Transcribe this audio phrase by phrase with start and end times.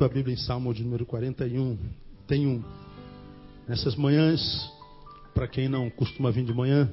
[0.00, 1.76] Tua Bíblia em Salmo de número 41.
[2.26, 2.64] Tenho
[3.68, 4.40] nessas manhãs,
[5.34, 6.90] para quem não costuma vir de manhã,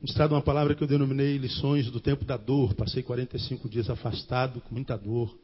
[0.00, 2.72] ministrado uma palavra que eu denominei lições do tempo da dor.
[2.72, 5.38] Passei 45 dias afastado, com muita dor.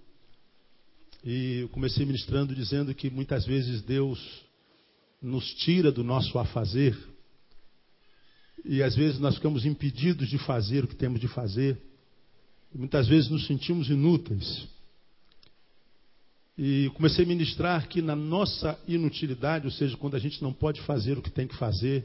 [1.22, 4.46] E eu comecei ministrando dizendo que muitas vezes Deus
[5.20, 6.96] nos tira do nosso afazer.
[8.64, 11.78] E às vezes nós ficamos impedidos de fazer o que temos de fazer.
[12.74, 14.66] E muitas vezes nos sentimos inúteis.
[16.58, 20.80] E comecei a ministrar que na nossa inutilidade, ou seja, quando a gente não pode
[20.82, 22.04] fazer o que tem que fazer,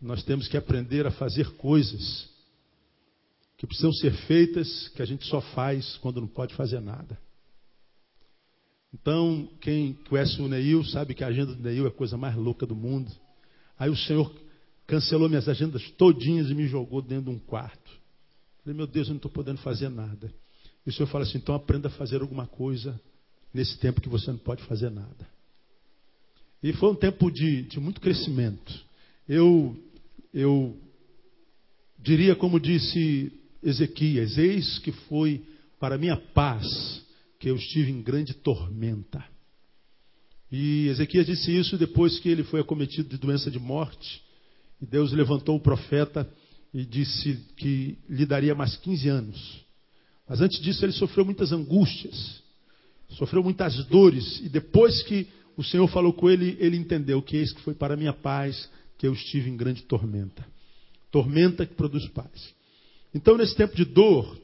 [0.00, 2.28] nós temos que aprender a fazer coisas
[3.58, 7.18] que precisam ser feitas, que a gente só faz quando não pode fazer nada.
[8.94, 12.36] Então, quem conhece o Neil sabe que a agenda do Neil é a coisa mais
[12.36, 13.10] louca do mundo.
[13.76, 14.32] Aí o Senhor
[14.86, 17.90] cancelou minhas agendas todinhas e me jogou dentro de um quarto.
[18.62, 20.32] Falei, meu Deus, eu não estou podendo fazer nada.
[20.86, 23.00] E o Senhor fala assim, então aprenda a fazer alguma coisa
[23.56, 25.26] nesse tempo que você não pode fazer nada.
[26.62, 28.84] E foi um tempo de, de muito crescimento.
[29.26, 29.74] Eu,
[30.32, 30.76] eu
[31.98, 35.42] diria como disse Ezequias, eis que foi
[35.80, 37.02] para minha paz
[37.40, 39.24] que eu estive em grande tormenta.
[40.52, 44.22] E Ezequias disse isso depois que ele foi acometido de doença de morte.
[44.80, 46.30] E Deus levantou o profeta
[46.74, 49.66] e disse que lhe daria mais 15 anos.
[50.28, 52.42] Mas antes disso ele sofreu muitas angústias,
[53.10, 54.40] sofreu muitas dores.
[54.40, 57.96] E depois que o Senhor falou com ele, ele entendeu que eis que foi para
[57.96, 58.68] minha paz
[58.98, 60.46] que eu estive em grande tormenta.
[61.10, 62.54] Tormenta que produz paz.
[63.14, 64.38] Então, nesse tempo de dor,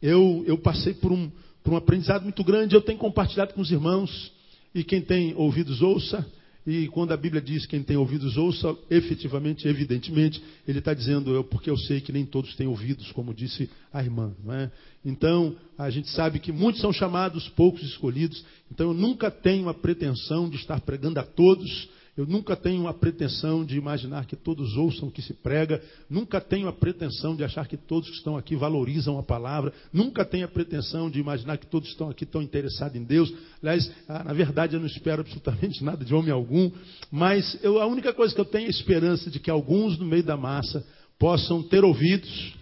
[0.00, 1.30] eu, eu passei por um,
[1.62, 2.74] por um aprendizado muito grande.
[2.74, 4.32] Eu tenho compartilhado com os irmãos,
[4.74, 6.26] e quem tem ouvidos, ouça.
[6.66, 11.42] E quando a Bíblia diz quem tem ouvidos, ouça, efetivamente, evidentemente, ele está dizendo eu,
[11.42, 14.34] porque eu sei que nem todos têm ouvidos, como disse a irmã.
[14.48, 14.70] É?
[15.04, 18.44] Então, a gente sabe que muitos são chamados, poucos escolhidos.
[18.70, 21.88] Então, eu nunca tenho a pretensão de estar pregando a todos
[22.20, 26.38] eu nunca tenho a pretensão de imaginar que todos ouçam o que se prega, nunca
[26.38, 30.44] tenho a pretensão de achar que todos que estão aqui valorizam a palavra, nunca tenho
[30.44, 33.32] a pretensão de imaginar que todos estão aqui estão interessados em Deus.
[33.62, 36.70] Aliás, ah, na verdade, eu não espero absolutamente nada de homem algum,
[37.10, 40.04] mas eu, a única coisa que eu tenho é a esperança de que alguns no
[40.04, 40.84] meio da massa
[41.18, 42.54] possam ter ouvidos,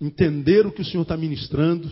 [0.00, 1.90] entender o que o Senhor está ministrando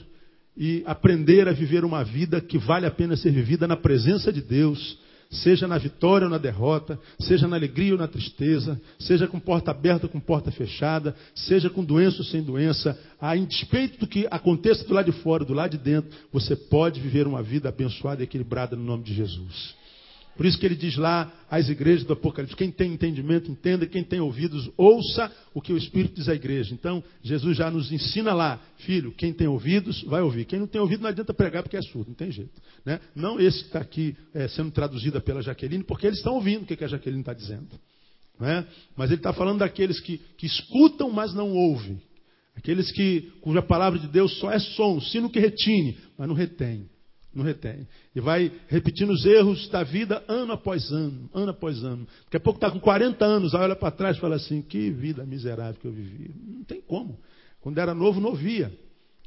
[0.56, 4.40] e aprender a viver uma vida que vale a pena ser vivida na presença de
[4.40, 5.01] Deus
[5.32, 9.70] seja na vitória ou na derrota, seja na alegria ou na tristeza, seja com porta
[9.70, 14.28] aberta ou com porta fechada, seja com doença ou sem doença, a despeito do que
[14.30, 18.22] aconteça do lado de fora, do lado de dentro, você pode viver uma vida abençoada
[18.22, 19.81] e equilibrada no nome de Jesus.
[20.36, 24.02] Por isso que ele diz lá às igrejas do Apocalipse: quem tem entendimento, entenda, quem
[24.02, 26.72] tem ouvidos, ouça o que o Espírito diz à igreja.
[26.72, 30.46] Então, Jesus já nos ensina lá, filho, quem tem ouvidos, vai ouvir.
[30.46, 32.60] Quem não tem ouvido, não adianta pregar porque é surdo, não tem jeito.
[32.84, 32.98] Né?
[33.14, 36.66] Não esse que está aqui é, sendo traduzido pela Jaqueline, porque eles estão ouvindo o
[36.66, 37.68] que, que a Jaqueline está dizendo.
[38.40, 38.66] Né?
[38.96, 42.00] Mas ele está falando daqueles que, que escutam, mas não ouvem.
[42.56, 46.88] Aqueles que, cuja palavra de Deus só é som, sino que retine, mas não retém.
[47.34, 47.86] Não retém.
[48.14, 52.06] E vai repetindo os erros da vida ano após ano, ano após ano.
[52.24, 54.90] Daqui a pouco está com 40 anos, aí olha para trás e fala assim: que
[54.90, 56.30] vida miserável que eu vivi.
[56.46, 57.18] Não tem como.
[57.60, 58.70] Quando era novo, não ouvia.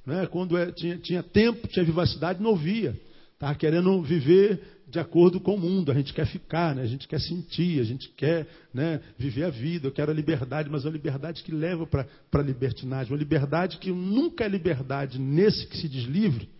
[0.06, 0.28] Né?
[0.28, 3.00] Quando é, tinha, tinha tempo, tinha vivacidade, não ouvia.
[3.34, 5.92] Estava querendo viver de acordo com o mundo.
[5.92, 6.84] A gente quer ficar, né?
[6.84, 9.88] a gente quer sentir, a gente quer né, viver a vida.
[9.88, 13.12] Eu quero a liberdade, mas é uma liberdade que leva para a libertinagem.
[13.12, 16.54] Uma liberdade que nunca é liberdade nesse que se diz livre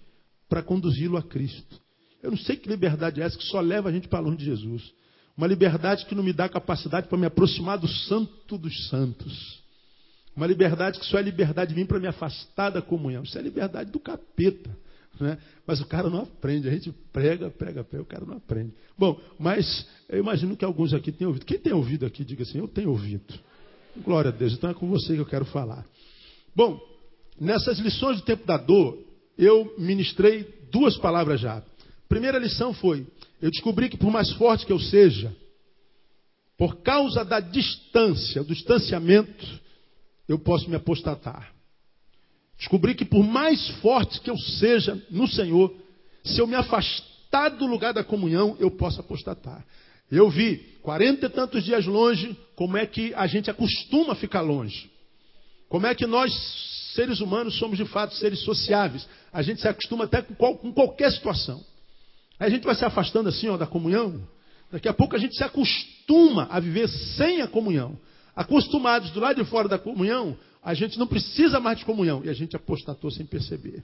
[0.48, 1.80] para conduzi-lo a Cristo.
[2.22, 4.46] Eu não sei que liberdade é essa que só leva a gente para longe de
[4.46, 4.94] Jesus.
[5.38, 9.64] Uma liberdade que não me dá capacidade para me aproximar do santo dos santos.
[10.36, 13.24] Uma liberdade que só é liberdade de mim para me afastar da comunhão.
[13.24, 14.76] Isso é liberdade do capeta.
[15.20, 15.38] Né?
[15.66, 16.68] Mas o cara não aprende.
[16.68, 18.74] A gente prega, prega, prega, o cara não aprende.
[18.98, 21.46] Bom, mas eu imagino que alguns aqui tenham ouvido.
[21.46, 23.34] Quem tem ouvido aqui, diga assim: Eu tenho ouvido.
[24.04, 24.54] Glória a Deus.
[24.54, 25.86] Então é com você que eu quero falar.
[26.54, 26.80] Bom,
[27.40, 29.05] nessas lições do tempo da dor,
[29.38, 31.62] eu ministrei duas palavras já.
[32.08, 33.06] Primeira lição foi:
[33.42, 35.36] eu descobri que por mais forte que eu seja,
[36.58, 39.46] por causa da distância, do distanciamento,
[40.28, 41.54] eu posso me apostatar.
[42.58, 45.76] Descobri que por mais forte que eu seja no Senhor,
[46.24, 49.66] se eu me afastar do lugar da comunhão, eu posso apostatar.
[50.10, 54.90] Eu vi, quarenta e tantos dias longe, como é que a gente acostuma ficar longe.
[55.76, 56.32] Como é que nós
[56.94, 59.06] seres humanos somos de fato seres sociáveis.
[59.34, 61.62] A gente se acostuma até com, qual, com qualquer situação.
[62.40, 64.26] Aí a gente vai se afastando assim ó, da comunhão.
[64.72, 68.00] Daqui a pouco a gente se acostuma a viver sem a comunhão.
[68.34, 72.22] Acostumados do lado de fora da comunhão, a gente não precisa mais de comunhão.
[72.24, 73.84] E a gente apostatou sem perceber.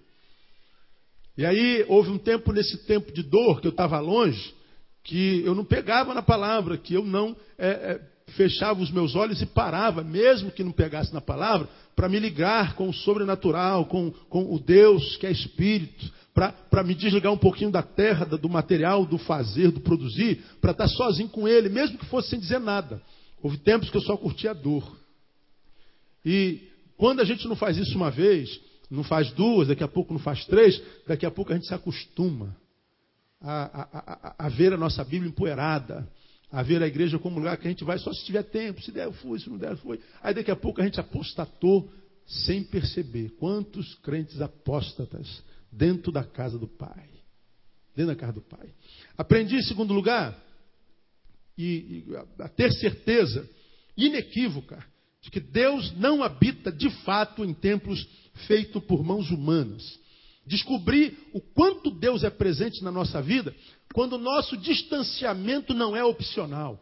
[1.38, 4.56] E aí houve um tempo, nesse tempo de dor, que eu estava longe,
[5.04, 9.42] que eu não pegava na palavra, que eu não é, é, fechava os meus olhos
[9.42, 14.12] e parava, mesmo que não pegasse na palavra, para me ligar com o sobrenatural, com,
[14.30, 19.06] com o Deus que é Espírito, para me desligar um pouquinho da terra, do material,
[19.06, 22.60] do fazer, do produzir, para estar tá sozinho com Ele, mesmo que fosse sem dizer
[22.60, 23.02] nada.
[23.44, 24.98] Houve tempos que eu só curtia a dor.
[26.26, 28.60] E quando a gente não faz isso uma vez,
[28.90, 31.74] não faz duas, daqui a pouco não faz três, daqui a pouco a gente se
[31.74, 32.56] acostuma
[33.42, 36.08] a, a, a, a ver a nossa Bíblia empoeirada,
[36.51, 38.92] a ver a igreja como lugar que a gente vai só se tiver tempo, se
[38.92, 40.00] der eu fui, se não der eu fui.
[40.21, 41.89] Aí daqui a pouco a gente apostatou
[42.25, 43.30] sem perceber.
[43.39, 47.09] Quantos crentes apóstatas dentro da casa do Pai?
[47.95, 48.69] Dentro da casa do Pai.
[49.18, 50.38] Aprendi em segundo lugar
[51.57, 53.50] e, e a ter certeza
[53.95, 54.86] inequívoca
[55.21, 58.06] de que Deus não habita de fato em templos
[58.48, 59.83] feitos por mãos humanas.
[60.45, 63.56] Descobrir o quanto Deus é presente na nossa vida
[63.94, 66.80] quando o nosso distanciamento não é opcional.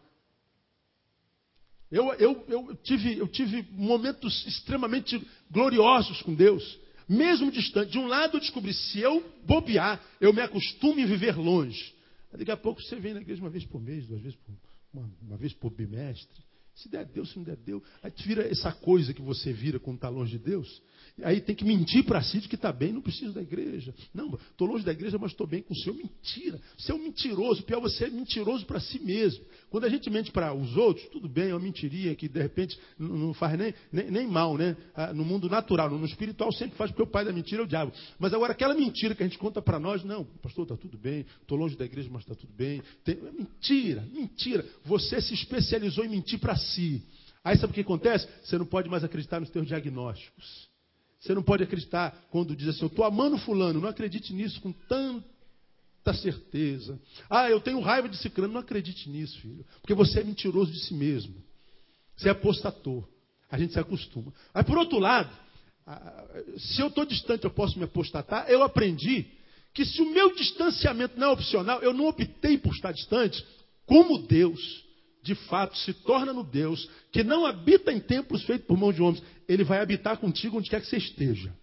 [1.91, 5.19] Eu, eu, eu, tive, eu tive momentos extremamente
[5.49, 7.91] gloriosos com Deus, mesmo distante.
[7.91, 11.95] De um lado eu descobri, se eu bobear, eu me acostumo em viver longe.
[12.31, 14.53] Daqui a pouco você vem na igreja uma vez por mês, duas vezes por,
[14.93, 16.43] uma, uma vez por bimestre.
[16.75, 17.81] Se der Deus, se não der Deus.
[18.03, 20.81] Aí vira essa coisa que você vira quando está longe de Deus.
[21.23, 23.93] Aí tem que mentir para si de que está bem, não preciso da igreja.
[24.13, 25.95] Não, estou longe da igreja, mas estou bem com o Senhor.
[25.95, 26.59] Mentira.
[26.77, 27.63] Você é um mentiroso.
[27.63, 29.43] Pior, você é mentiroso para si mesmo.
[29.69, 32.79] Quando a gente mente para os outros, tudo bem, é uma mentiria que de repente
[32.97, 34.75] não faz nem, nem, nem mal, né?
[34.95, 37.67] Ah, no mundo natural, no espiritual sempre faz, porque o pai da mentira é o
[37.67, 37.91] diabo.
[38.17, 41.25] Mas agora aquela mentira que a gente conta para nós, não, pastor, está tudo bem,
[41.41, 42.81] estou longe da igreja, mas está tudo bem.
[43.03, 44.65] Tem, é mentira, mentira.
[44.85, 47.03] Você se especializou em mentir para si.
[47.43, 48.27] Aí sabe o que acontece?
[48.43, 50.68] Você não pode mais acreditar nos teus diagnósticos.
[51.19, 54.71] Você não pode acreditar quando diz assim, eu estou amando fulano, não acredite nisso com
[54.71, 56.99] tanta certeza.
[57.29, 59.65] Ah, eu tenho raiva de ciclano, não acredite nisso, filho.
[59.81, 61.35] Porque você é mentiroso de si mesmo.
[62.15, 63.07] Você é apostator.
[63.51, 64.33] A gente se acostuma.
[64.53, 65.29] Aí por outro lado,
[66.57, 68.49] se eu estou distante, eu posso me apostatar.
[68.49, 69.25] Eu aprendi
[69.73, 73.45] que se o meu distanciamento não é opcional, eu não optei por estar distante,
[73.85, 74.88] como Deus
[75.21, 79.01] de fato se torna no Deus que não habita em templos feitos por mão de
[79.01, 81.53] homens, ele vai habitar contigo onde quer que você esteja.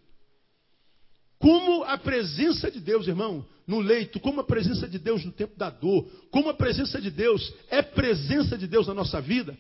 [1.39, 5.57] Como a presença de Deus, irmão, no leito, como a presença de Deus no tempo
[5.57, 9.57] da dor, como a presença de Deus é presença de Deus na nossa vida,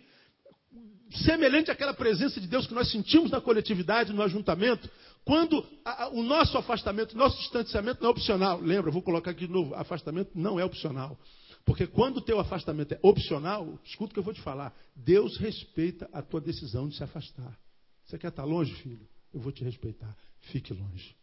[1.10, 4.88] semelhante àquela presença de Deus que nós sentimos na coletividade, no ajuntamento,
[5.24, 8.60] quando a, a, o nosso afastamento, nosso distanciamento não é opcional.
[8.60, 11.18] Lembra, vou colocar aqui de novo: afastamento não é opcional.
[11.66, 14.72] Porque quando o teu afastamento é opcional, escuta o que eu vou te falar.
[14.94, 17.58] Deus respeita a tua decisão de se afastar.
[18.04, 19.06] Você quer estar longe, filho?
[19.34, 20.16] Eu vou te respeitar.
[20.52, 21.16] Fique longe.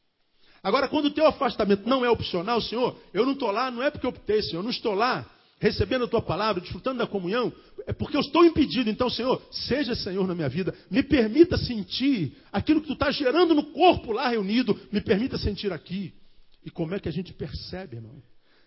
[0.61, 3.89] Agora, quando o teu afastamento não é opcional, Senhor, eu não estou lá, não é
[3.89, 5.25] porque eu optei, Senhor, eu não estou lá
[5.59, 7.51] recebendo a tua palavra, desfrutando da comunhão,
[7.87, 8.89] é porque eu estou impedido.
[8.89, 13.55] Então, Senhor, seja Senhor na minha vida, me permita sentir aquilo que tu está gerando
[13.55, 16.13] no corpo lá reunido, me permita sentir aqui.
[16.65, 18.21] E como é que a gente percebe, irmão?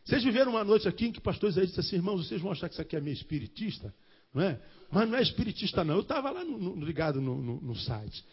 [0.06, 2.52] Vocês viveram uma noite aqui em que o pastor Isaías disse assim, irmãos, vocês vão
[2.52, 3.92] achar que isso aqui é meio espiritista,
[4.32, 4.60] não é?
[4.88, 5.94] Mas não é espiritista, não.
[5.94, 8.24] Eu estava lá no, no, ligado no, no, site.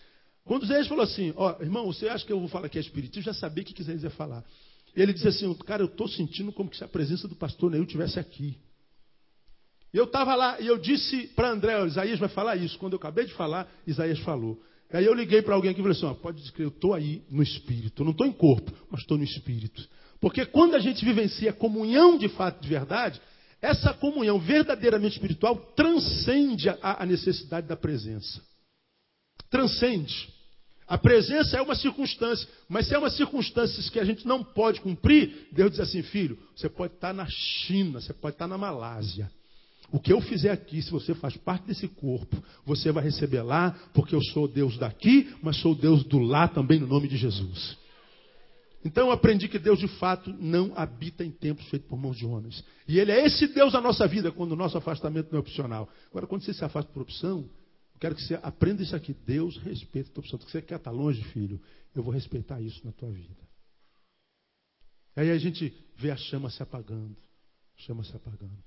[0.46, 3.20] Quando Isaías falou assim, ó, irmão, você acha que eu vou falar que é espiritista?
[3.20, 4.46] Eu já sabia o que Isaías ia falar.
[4.96, 8.20] Ele disse assim, cara, eu estou sentindo como se a presença do pastor Neil estivesse
[8.20, 8.56] aqui.
[9.92, 12.78] E eu estava lá e eu disse para André, Isaías vai falar isso.
[12.78, 14.62] Quando eu acabei de falar, Isaías falou.
[14.92, 16.94] Aí eu liguei para alguém aqui e falei assim, ó, pode dizer que eu estou
[16.94, 18.04] aí no espírito.
[18.04, 19.90] Eu não estou em corpo, mas estou no espírito.
[20.24, 23.20] Porque quando a gente vivencia a comunhão de fato, de verdade,
[23.62, 28.42] essa comunhão verdadeiramente espiritual transcende a, necessidade da presença.
[29.50, 30.30] Transcende.
[30.88, 34.80] A presença é uma circunstância, mas se é uma circunstância que a gente não pode
[34.80, 39.30] cumprir, Deus diz assim, filho, você pode estar na China, você pode estar na Malásia.
[39.92, 43.72] O que eu fizer aqui, se você faz parte desse corpo, você vai receber lá,
[43.94, 47.83] porque eu sou Deus daqui, mas sou Deus do lá também, no nome de Jesus.
[48.84, 52.26] Então eu aprendi que Deus de fato não habita em templos feitos por mãos de
[52.26, 52.64] homens.
[52.88, 55.90] E Ele é esse Deus na nossa vida quando o nosso afastamento não é opcional.
[56.10, 57.50] Agora, quando você se afasta por opção,
[57.94, 59.14] eu quero que você aprenda isso aqui.
[59.26, 60.40] Deus respeita a tua opção.
[60.40, 61.62] Você quer estar longe, filho?
[61.96, 63.42] Eu vou respeitar isso na tua vida.
[65.16, 67.16] Aí a gente vê a chama se apagando.
[67.78, 68.64] Chama se apagando.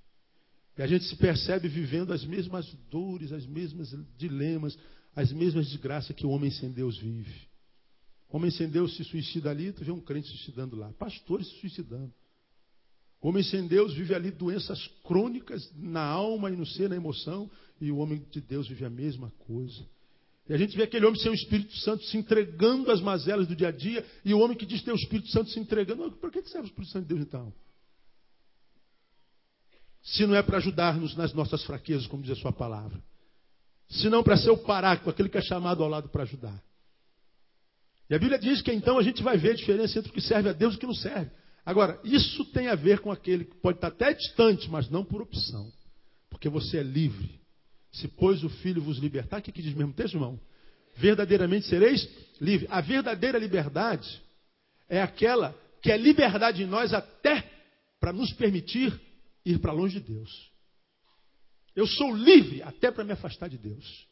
[0.79, 4.79] E a gente se percebe vivendo as mesmas dores, as mesmas dilemas,
[5.15, 7.49] as mesmas desgraças que o homem sem Deus vive.
[8.29, 10.93] Homem sem Deus se suicida ali, tu vê um crente suicidando lá.
[10.95, 12.13] Pastores se suicidando.
[13.21, 17.91] Homem sem Deus vive ali doenças crônicas na alma e no ser, na emoção, e
[17.91, 19.87] o homem de Deus vive a mesma coisa.
[20.49, 23.57] E a gente vê aquele homem sem o Espírito Santo se entregando às mazelas do
[23.57, 26.13] dia a dia, e o homem que diz ter o Espírito Santo se entregando.
[26.13, 27.53] Por que serve o Espírito Santo de Deus então?
[30.03, 33.03] Se não é para ajudar-nos nas nossas fraquezas, como diz a sua palavra.
[33.89, 36.63] Se não para ser o paráquio, aquele que é chamado ao lado para ajudar.
[38.09, 40.21] E a Bíblia diz que então a gente vai ver a diferença entre o que
[40.21, 41.31] serve a Deus e o que não serve.
[41.65, 45.21] Agora, isso tem a ver com aquele que pode estar até distante, mas não por
[45.21, 45.73] opção.
[46.31, 47.41] Porque você é livre.
[47.93, 50.39] Se pois o Filho vos libertar, o que, que diz mesmo texto, irmão?
[50.97, 52.09] Verdadeiramente sereis
[52.41, 52.69] livre.
[52.71, 54.23] A verdadeira liberdade
[54.89, 57.51] é aquela que é liberdade em nós até
[57.99, 58.99] para nos permitir
[59.45, 60.51] ir para longe de Deus.
[61.75, 64.07] Eu sou livre até para me afastar de Deus.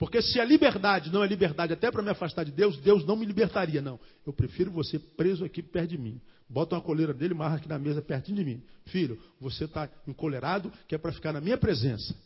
[0.00, 3.16] Porque se a liberdade não é liberdade até para me afastar de Deus, Deus não
[3.16, 4.00] me libertaria, não.
[4.26, 6.18] Eu prefiro você preso aqui perto de mim.
[6.48, 8.62] Bota uma coleira dele, marra aqui na mesa pertinho de mim.
[8.86, 12.16] Filho, você está encolerado, que é para ficar na minha presença.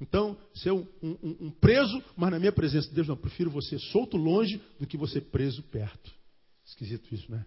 [0.00, 2.90] Então, ser um, um, um, preso, mas na minha presença.
[2.90, 6.10] Deus, não, prefiro você solto longe do que você preso perto.
[6.64, 7.44] Esquisito isso, né?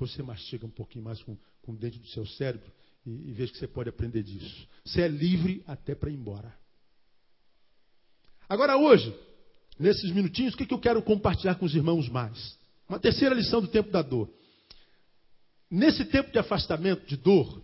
[0.00, 2.72] Você mastiga um pouquinho mais com, com o dente do seu cérebro
[3.06, 4.66] e, e veja que você pode aprender disso.
[4.84, 6.52] Você é livre até para ir embora.
[8.50, 9.14] Agora, hoje,
[9.78, 12.58] nesses minutinhos, o que, que eu quero compartilhar com os irmãos mais?
[12.88, 14.28] Uma terceira lição do tempo da dor.
[15.70, 17.62] Nesse tempo de afastamento, de dor,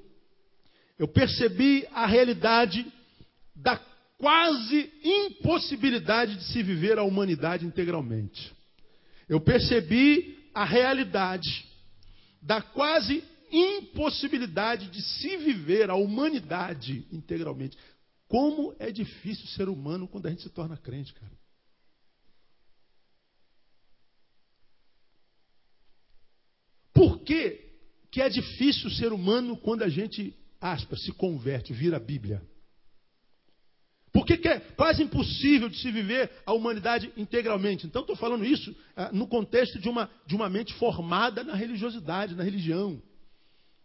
[0.96, 2.86] eu percebi a realidade
[3.52, 3.76] da
[4.16, 8.54] quase impossibilidade de se viver a humanidade integralmente.
[9.28, 11.66] Eu percebi a realidade
[12.40, 17.76] da quase impossibilidade de se viver a humanidade integralmente.
[18.28, 21.32] Como é difícil ser humano quando a gente se torna crente, cara.
[26.92, 27.60] Por que,
[28.10, 32.42] que é difícil ser humano quando a gente, aspas, se converte, vira a Bíblia?
[34.16, 37.86] Por que, que é quase impossível de se viver a humanidade integralmente?
[37.86, 42.34] Então, estou falando isso ah, no contexto de uma, de uma mente formada na religiosidade,
[42.34, 43.00] na religião.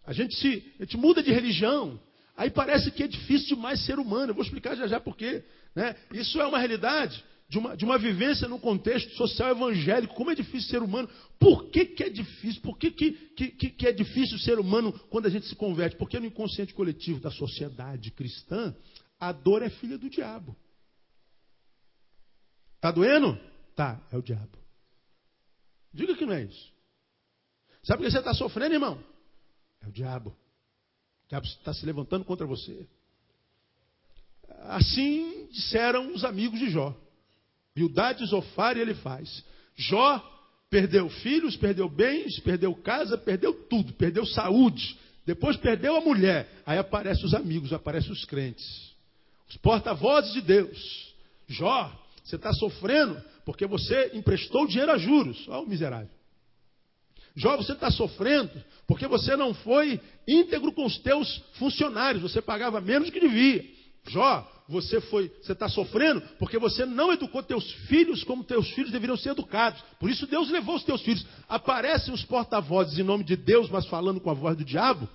[0.06, 2.00] A gente, se, a gente muda de religião,
[2.36, 4.32] Aí parece que é difícil demais ser humano.
[4.32, 5.44] Eu vou explicar já já por quê.
[5.76, 5.96] Né?
[6.14, 10.16] Isso é uma realidade de uma, de uma vivência num contexto social evangélico.
[10.16, 11.10] Como é difícil ser humano?
[11.38, 12.62] Por que, que é difícil?
[12.62, 15.98] Por que, que, que, que é difícil ser humano quando a gente se converte?
[15.98, 18.74] Porque no inconsciente coletivo da sociedade cristã,
[19.20, 20.56] a dor é filha do diabo.
[22.78, 23.38] Está doendo?
[23.76, 24.58] Tá, é o diabo.
[25.94, 26.72] Diga que não é isso.
[27.84, 29.04] Sabe por que você está sofrendo, irmão?
[29.82, 30.36] É o diabo
[31.32, 32.86] diabo está se levantando contra você.
[34.64, 36.94] Assim disseram os amigos de Jó.
[37.74, 39.44] Bildade, Zofar e ele faz.
[39.78, 40.20] Jó
[40.70, 44.98] perdeu filhos, perdeu bens, perdeu casa, perdeu tudo, perdeu saúde.
[45.26, 46.50] Depois perdeu a mulher.
[46.66, 48.94] Aí aparecem os amigos, aparecem os crentes.
[49.50, 51.14] Os porta-vozes de Deus.
[51.48, 55.48] Jó, você está sofrendo porque você emprestou dinheiro a juros.
[55.48, 56.10] Olha o miserável.
[57.36, 58.52] Jó, você está sofrendo
[58.88, 63.64] porque você não foi íntegro com os teus funcionários, você pagava menos do que devia.
[64.10, 68.92] Jó, você foi, você está sofrendo porque você não educou teus filhos como teus filhos
[68.92, 69.82] deveriam ser educados.
[70.00, 71.26] Por isso Deus levou os teus filhos.
[71.48, 75.08] Aparecem os porta-vozes em nome de Deus, mas falando com a voz do diabo,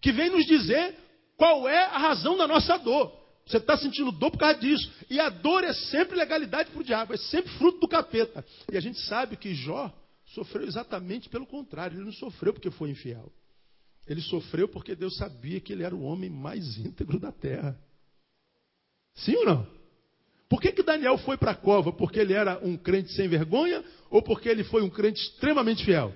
[0.00, 0.96] que vem nos dizer
[1.36, 3.12] qual é a razão da nossa dor.
[3.46, 4.90] Você está sentindo dor por causa disso.
[5.08, 8.44] E a dor é sempre legalidade para o diabo, é sempre fruto do capeta.
[8.70, 9.92] E a gente sabe que Jó
[10.34, 11.96] sofreu exatamente pelo contrário.
[11.96, 13.32] Ele não sofreu porque foi infiel.
[14.06, 17.78] Ele sofreu porque Deus sabia que ele era o homem mais íntegro da terra.
[19.14, 19.78] Sim ou não?
[20.48, 21.92] Por que, que Daniel foi para a cova?
[21.92, 26.14] Porque ele era um crente sem vergonha ou porque ele foi um crente extremamente fiel?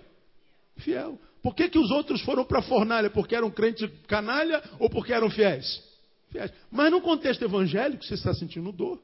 [0.79, 1.21] Fiel.
[1.43, 3.11] Por que, que os outros foram para a fornalha?
[3.11, 5.83] Porque eram crente canalha ou porque eram fiéis?
[6.31, 6.51] Fiéis.
[6.71, 9.03] Mas no contexto evangélico, você está sentindo dor.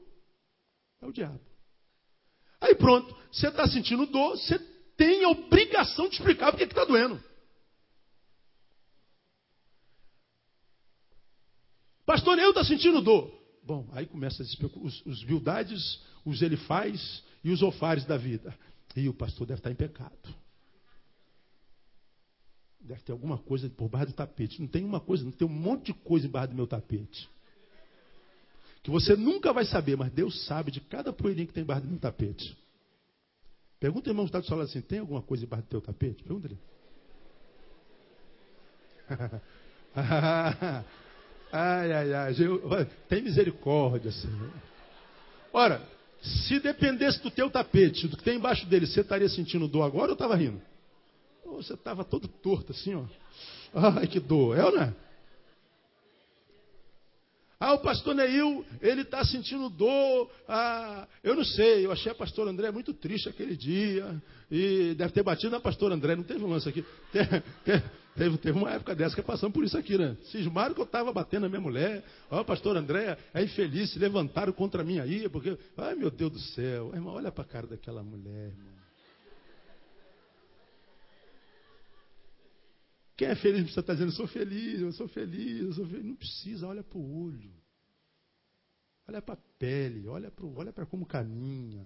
[1.01, 1.39] É o diabo.
[2.59, 4.57] Aí pronto, você está sentindo dor, você
[4.99, 7.23] tem a obrigação de explicar porque está doendo.
[12.05, 13.31] Pastor, eu estou sentindo dor.
[13.63, 15.25] Bom, aí começa os, os
[16.25, 18.53] os Elifaz e os Ofares da vida.
[18.93, 20.35] E o pastor deve estar em pecado.
[22.81, 24.59] Deve ter alguma coisa por baixo do tapete.
[24.59, 27.29] Não tem uma coisa, não tem um monte de coisa embaixo do meu tapete.
[28.83, 31.89] Que você nunca vai saber, mas Deus sabe de cada poeirinha que tem embaixo do
[31.89, 32.57] meu tapete.
[33.79, 35.81] Pergunta ao irmão que está do seu lado assim: tem alguma coisa embaixo do teu
[35.81, 36.23] tapete?
[36.23, 36.57] Pergunta ele.
[41.51, 42.33] ai, ai, ai.
[43.07, 44.51] Tem misericórdia, Senhor.
[45.53, 45.81] Ora,
[46.21, 50.07] se dependesse do teu tapete, do que tem embaixo dele, você estaria sentindo dor agora
[50.07, 50.61] ou estava rindo?
[51.45, 53.05] Ou você estava todo torto assim, ó.
[53.73, 54.57] Ai, que dor.
[54.57, 54.93] É ou não é?
[57.59, 60.31] Ah, o pastor Neil, ele está sentindo dor.
[60.47, 64.21] Ah, eu não sei, eu achei a pastor André muito triste aquele dia.
[64.49, 66.85] E deve ter batido na pastor André, não teve um lance aqui.
[68.17, 70.17] Teve, teve uma época dessa que passamos por isso aqui, né?
[70.25, 72.03] Cismaram que eu estava batendo na minha mulher.
[72.29, 75.57] Ó, oh, pastor André, é infeliz, se levantaram contra mim aí, porque.
[75.77, 76.91] Ai, meu Deus do céu.
[76.93, 78.78] Irmão, olha para a cara daquela mulher, irmão.
[83.19, 86.05] Quem é feliz precisa estar dizendo, sou feliz, eu sou feliz, eu sou feliz.
[86.05, 87.51] Não precisa, olha para o olho.
[89.05, 91.85] Olha para a pele, olha para olha como caminha.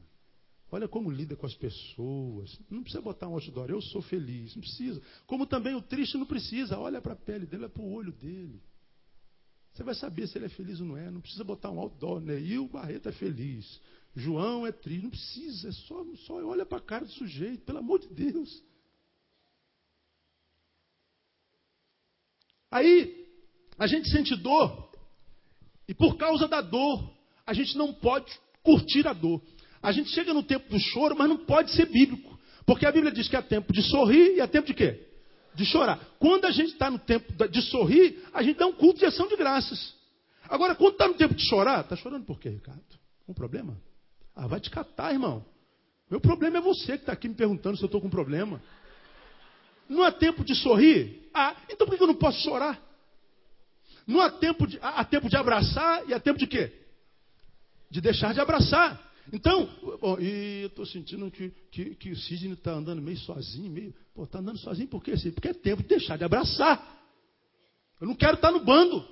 [0.71, 2.55] Olha como lida com as pessoas.
[2.69, 4.55] Não precisa botar um outdoor, eu sou feliz.
[4.55, 5.01] Não precisa.
[5.25, 6.77] Como também o triste não precisa.
[6.77, 8.61] Olha para a pele dele, olha para o olho dele.
[9.71, 11.09] Você vai saber se ele é feliz ou não é.
[11.09, 12.39] Não precisa botar um outdoor, né?
[12.39, 13.81] E o Barreto é feliz.
[14.15, 15.01] João é triste.
[15.01, 15.69] Não precisa.
[15.69, 18.63] É só, só olha para a cara do sujeito, pelo amor de Deus.
[22.73, 23.27] Aí,
[23.77, 24.89] a gente sente dor,
[25.87, 27.07] e por causa da dor,
[27.45, 29.39] a gente não pode curtir a dor.
[29.79, 32.35] A gente chega no tempo do choro, mas não pode ser bíblico.
[32.65, 35.07] Porque a Bíblia diz que é tempo de sorrir e é tempo de quê?
[35.53, 35.99] De chorar.
[36.17, 39.27] Quando a gente está no tempo de sorrir, a gente dá um culto de ação
[39.27, 39.93] de graças.
[40.49, 42.81] Agora, quando está no tempo de chorar, está chorando por quê, Ricardo?
[43.27, 43.79] Um problema?
[44.36, 45.45] Ah, vai te catar, irmão.
[46.09, 48.59] Meu problema é você que está aqui me perguntando se eu estou com problema.
[49.89, 51.30] Não há tempo de sorrir?
[51.34, 52.80] Ah, então por que eu não posso chorar?
[54.06, 56.72] Não há tempo de, há tempo de abraçar e há tempo de quê?
[57.89, 59.02] De deixar de abraçar.
[59.32, 59.69] Então,
[60.02, 63.93] bom, e eu estou sentindo que, que, que o Sidney está andando meio sozinho, meio.
[64.13, 65.13] Pô, está andando sozinho por quê?
[65.34, 67.02] Porque é tempo de deixar de abraçar.
[68.02, 69.08] Eu não quero estar tá no bando.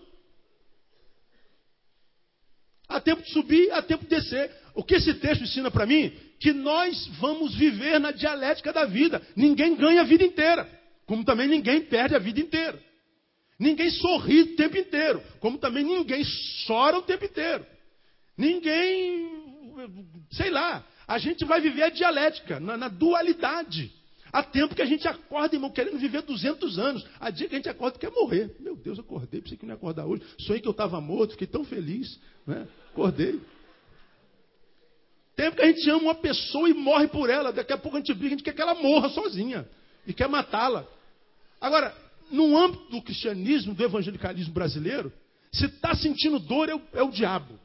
[3.02, 4.52] Tempo de subir, há tempo de descer.
[4.74, 6.12] O que esse texto ensina para mim?
[6.40, 9.22] Que nós vamos viver na dialética da vida.
[9.36, 10.68] Ninguém ganha a vida inteira,
[11.06, 12.80] como também ninguém perde a vida inteira.
[13.60, 16.24] Ninguém sorri o tempo inteiro, como também ninguém
[16.66, 17.64] chora o tempo inteiro.
[18.36, 19.30] Ninguém,
[20.32, 23.92] sei lá, a gente vai viver a dialética, na, na dualidade.
[24.32, 27.06] Há tempo que a gente acorda, irmão, querendo viver 200 anos.
[27.20, 28.56] Há dia que a gente acorda quer morrer.
[28.60, 30.24] Meu Deus, eu acordei, pensei que não ia acordar hoje.
[30.40, 32.18] Sonhei que eu estava morto, fiquei tão feliz.
[32.48, 32.66] Né?
[32.92, 33.40] Acordei.
[35.36, 37.52] Tempo que a gente ama uma pessoa e morre por ela.
[37.52, 39.68] Daqui a pouco a gente briga, a gente quer que ela morra sozinha.
[40.06, 40.86] E quer matá-la.
[41.60, 41.96] Agora,
[42.30, 45.12] no âmbito do cristianismo, do evangelicalismo brasileiro,
[45.52, 47.60] se está sentindo dor é o, é o diabo.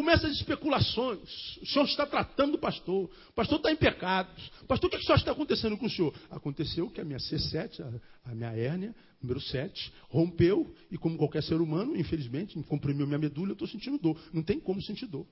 [0.00, 1.58] Começa as especulações.
[1.60, 3.10] O senhor está tratando do pastor.
[3.28, 4.50] O pastor está em pecados.
[4.66, 6.14] Pastor, o que, que está acontecendo com o senhor?
[6.30, 10.74] Aconteceu que a minha C7, a, a minha hérnia, número 7, rompeu.
[10.90, 14.18] E como qualquer ser humano, infelizmente, comprimiu minha medula, eu estou sentindo dor.
[14.32, 15.26] Não tem como sentir dor.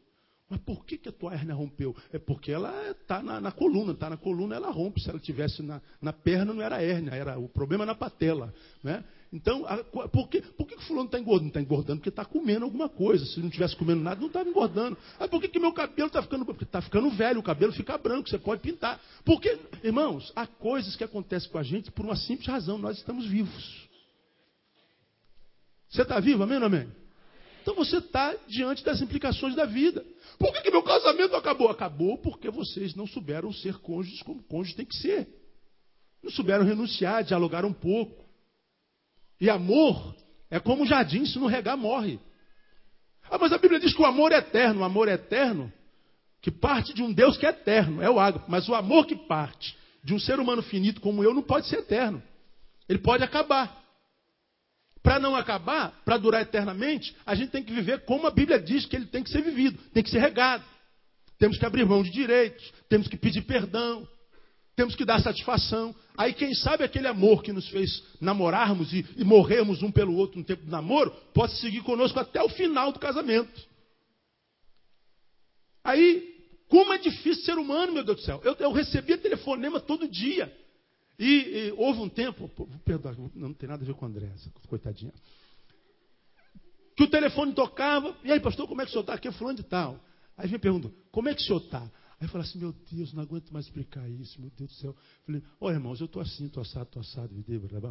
[0.50, 1.96] Mas por que, que a tua hernia rompeu?
[2.12, 5.00] É porque ela está na, na, coluna, está na coluna, ela rompe.
[5.00, 8.52] Se ela tivesse na, na perna, não era hérnia, era o problema na patela.
[8.84, 9.02] Né?
[9.30, 11.48] Então, a, por, que, por que, o fulano está engordando?
[11.48, 13.26] Está engordando porque está comendo alguma coisa.
[13.26, 14.96] Se não tivesse comendo nada, não estava engordando.
[15.18, 16.46] Ah, por que, que meu cabelo está ficando.
[16.46, 18.98] Porque está ficando velho, o cabelo fica branco, você pode pintar.
[19.24, 23.26] Porque, irmãos, há coisas que acontecem com a gente por uma simples razão: nós estamos
[23.26, 23.88] vivos.
[25.90, 26.88] Você está vivo, amém ou amém?
[27.62, 30.04] Então você está diante das implicações da vida.
[30.38, 31.68] Por que, que meu casamento acabou?
[31.68, 35.28] Acabou porque vocês não souberam ser cônjuges como cônjuge tem que ser.
[36.22, 38.27] Não souberam renunciar, dialogar um pouco.
[39.40, 40.14] E amor
[40.50, 42.18] é como um jardim, se não regar, morre.
[43.30, 44.80] Ah, mas a Bíblia diz que o amor é eterno.
[44.80, 45.72] O amor é eterno
[46.40, 48.50] que parte de um Deus que é eterno, é o ágape.
[48.50, 51.80] Mas o amor que parte de um ser humano finito como eu não pode ser
[51.80, 52.22] eterno.
[52.88, 53.76] Ele pode acabar.
[55.02, 58.84] Para não acabar, para durar eternamente, a gente tem que viver como a Bíblia diz
[58.86, 60.64] que ele tem que ser vivido, tem que ser regado.
[61.38, 64.08] Temos que abrir mão de direitos, temos que pedir perdão,
[64.78, 65.92] temos que dar satisfação.
[66.16, 70.38] Aí, quem sabe aquele amor que nos fez namorarmos e, e morrermos um pelo outro
[70.38, 73.60] no tempo do namoro, possa seguir conosco até o final do casamento.
[75.82, 76.32] Aí,
[76.68, 78.40] como é difícil ser humano, meu Deus do céu.
[78.44, 80.56] Eu, eu recebia telefonema todo dia.
[81.18, 82.48] E, e houve um tempo,
[82.84, 84.32] perdão, não tem nada a ver com a André,
[84.68, 85.12] coitadinha.
[86.96, 89.14] Que o telefone tocava, e aí, pastor, como é que o senhor está?
[89.14, 89.98] Aqui é fulano de tal.
[90.36, 91.90] Aí vem pergunta, como é que o senhor está?
[92.20, 94.90] Aí eu falo assim, meu Deus, não aguento mais explicar isso, meu Deus do céu.
[94.90, 97.32] Eu falei, olha irmãos, eu estou assim, estou assado, estou assado,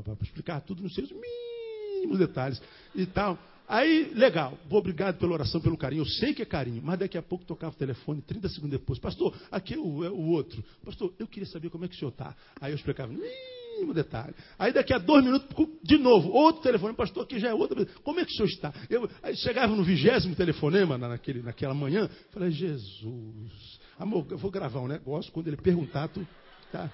[0.03, 2.61] para explicar tudo nos seus mínimos detalhes
[2.93, 3.39] e tal.
[3.67, 6.01] Aí, legal, vou obrigado pela oração, pelo carinho.
[6.01, 8.97] Eu sei que é carinho, mas daqui a pouco tocava o telefone, 30 segundos depois.
[8.99, 10.63] Pastor, aqui é o, é o outro.
[10.85, 12.33] Pastor, eu queria saber como é que o senhor está.
[12.61, 14.33] Aí eu explicava, mínimo detalhe.
[14.57, 15.49] Aí daqui a dois minutos,
[15.83, 16.93] de novo, outro telefone.
[16.95, 17.85] Pastor, aqui já é outro.
[18.03, 18.73] Como é que o senhor está?
[18.89, 24.79] Eu, aí chegava no vigésimo telefonema, naquele, naquela manhã, falei, Jesus, amor, eu vou gravar
[24.79, 26.25] um negócio, quando ele perguntar, tu.
[26.71, 26.91] Tá.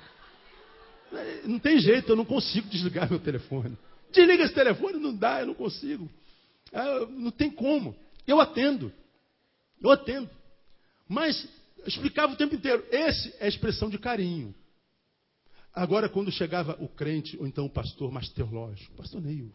[1.46, 3.78] Não tem jeito, eu não consigo desligar meu telefone.
[4.12, 6.10] Desliga esse telefone, não dá, eu não consigo.
[6.72, 7.96] É, não tem como.
[8.26, 8.92] Eu atendo.
[9.82, 10.30] Eu atendo.
[11.08, 11.48] Mas
[11.86, 12.86] explicava o tempo inteiro.
[12.92, 14.54] Esse é a expressão de carinho.
[15.74, 19.52] Agora, quando chegava o crente, ou então o pastor mais teológico, pastor Neil,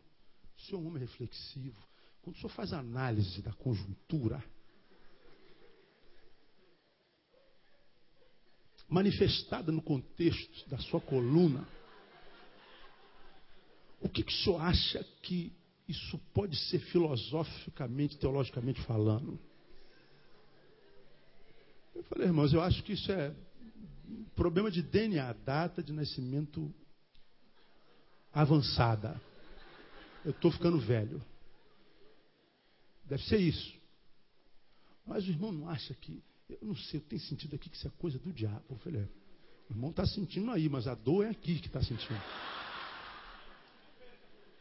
[0.56, 1.80] o senhor é um homem reflexivo.
[2.20, 4.42] Quando o senhor faz análise da conjuntura,
[8.88, 11.66] manifestada no contexto da sua coluna,
[14.00, 15.52] o que, que o senhor acha que
[15.86, 19.38] isso pode ser filosoficamente, teologicamente falando?
[21.94, 23.34] Eu falei, irmãos, eu acho que isso é
[24.36, 26.72] problema de DNA, data de nascimento
[28.32, 29.20] avançada.
[30.24, 31.22] Eu estou ficando velho.
[33.04, 33.76] Deve ser isso.
[35.06, 36.22] Mas o irmão não acha que.
[36.48, 38.62] Eu não sei, eu tenho sentido aqui que isso é coisa do diabo.
[38.70, 39.08] Eu falei, é,
[39.68, 42.20] o irmão está sentindo aí, mas a dor é aqui que está sentindo.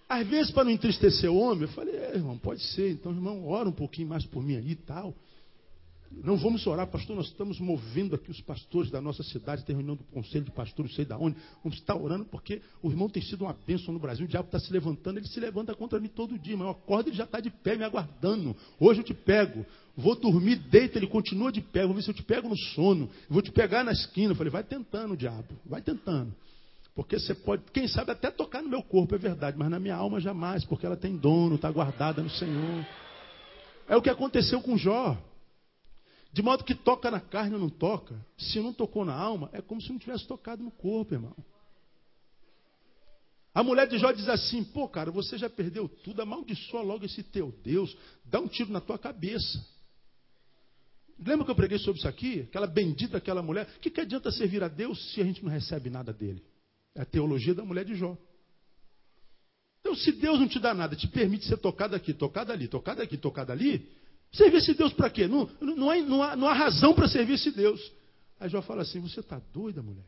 [0.09, 2.91] Às vezes, para não entristecer o homem, eu falei, é, irmão, pode ser.
[2.91, 5.13] Então, irmão, ora um pouquinho mais por mim aí e tal.
[6.11, 7.15] Não vamos orar, pastor.
[7.15, 10.95] Nós estamos movendo aqui os pastores da nossa cidade, tem reunião do conselho de pastores,
[10.95, 11.37] sei da onde.
[11.63, 14.25] Vamos estar orando porque o irmão tem sido uma bênção no Brasil.
[14.25, 16.55] O diabo está se levantando, ele se levanta contra mim todo dia.
[16.55, 18.55] Mas eu acordo, ele já está de pé me aguardando.
[18.79, 19.65] Hoje eu te pego.
[19.95, 21.85] Vou dormir, deita, ele continua de pé.
[21.85, 23.09] Vou ver se eu te pego no sono.
[23.29, 24.31] Vou te pegar na esquina.
[24.31, 26.33] Eu falei, vai tentando, diabo, vai tentando.
[26.97, 29.95] Porque você pode, quem sabe, até tocar no meu corpo, é verdade, mas na minha
[29.95, 32.83] alma jamais, porque ela tem dono, está guardada no Senhor.
[33.87, 35.15] É o que aconteceu com Jó.
[36.37, 39.59] De modo que toca na carne ou não toca, se não tocou na alma, é
[39.59, 41.35] como se não tivesse tocado no corpo, irmão.
[43.55, 47.23] A mulher de Jó diz assim: pô, cara, você já perdeu tudo, amaldiçoa logo esse
[47.23, 49.65] teu Deus, dá um tiro na tua cabeça.
[51.17, 52.41] Lembra que eu preguei sobre isso aqui?
[52.41, 53.67] Aquela bendita, aquela mulher.
[53.75, 56.45] O que, que adianta servir a Deus se a gente não recebe nada dele?
[56.93, 58.15] É a teologia da mulher de Jó.
[59.79, 63.01] Então, se Deus não te dá nada, te permite ser tocado aqui, tocado ali, tocado
[63.01, 63.89] aqui, tocado ali,
[64.31, 65.27] Servir esse Deus para quê?
[65.27, 67.91] Não, não, há, não, há, não há razão para servir esse Deus.
[68.39, 70.05] Aí Jó fala assim: Você está doida, mulher?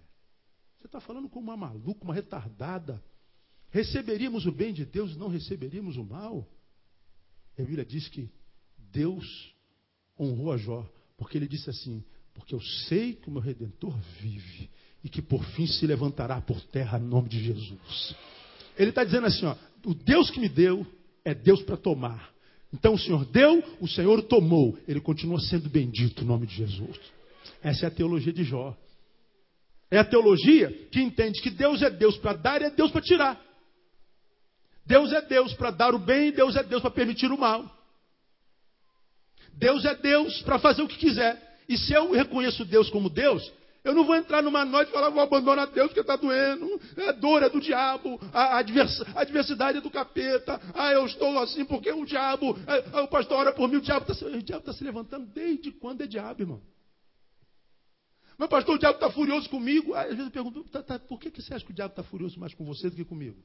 [0.80, 3.04] Você está falando como uma maluca, uma retardada.
[3.70, 6.48] Receberíamos o bem de Deus e não receberíamos o mal?
[7.58, 8.30] E a Bíblia diz que
[8.92, 9.54] Deus
[10.20, 12.04] honrou a Jó, porque ele disse assim:
[12.34, 14.70] Porque eu sei que o meu redentor vive
[15.04, 18.16] e que por fim se levantará por terra em nome de Jesus.
[18.78, 19.56] Ele está dizendo assim: ó,
[19.86, 20.86] o Deus que me deu
[21.24, 22.34] é Deus para tomar.
[22.74, 24.78] Então o Senhor deu, o Senhor tomou.
[24.88, 27.00] Ele continua sendo bendito, em nome de Jesus.
[27.62, 28.76] Essa é a teologia de Jó.
[29.92, 33.02] É a teologia que entende que Deus é Deus para dar e é Deus para
[33.02, 33.42] tirar.
[34.86, 37.76] Deus é Deus para dar o bem e Deus é Deus para permitir o mal.
[39.54, 41.58] Deus é Deus para fazer o que quiser.
[41.68, 43.52] E se eu reconheço Deus como Deus,
[43.84, 46.80] eu não vou entrar numa noite e falar, vou abandonar Deus porque está doendo.
[46.98, 48.20] É dor, é do diabo.
[48.34, 50.60] A, adversidade é do capeta.
[50.74, 52.58] Ah, eu estou assim porque o diabo.
[52.68, 55.28] É, o pastor ora por mim, o diabo está tá se levantando.
[55.28, 56.62] Desde quando é diabo, irmão?
[58.38, 59.94] Mas, pastor, o diabo está furioso comigo.
[59.94, 62.04] Às vezes eu pergunto, tá, tá, por que, que você acha que o diabo está
[62.04, 63.42] furioso mais com você do que comigo?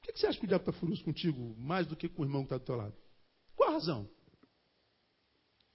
[0.00, 2.22] Por que, que você acha que o diabo está furioso contigo mais do que com
[2.22, 2.94] o irmão que está do teu lado?
[3.56, 4.08] Qual a razão?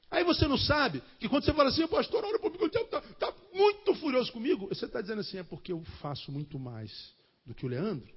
[0.10, 2.86] Aí você não sabe que quando você fala assim, pastor, ora por mim, o diabo
[2.86, 4.68] está tá muito furioso comigo.
[4.68, 7.14] Você está dizendo assim, é porque eu faço muito mais
[7.46, 8.14] do que o Leandro.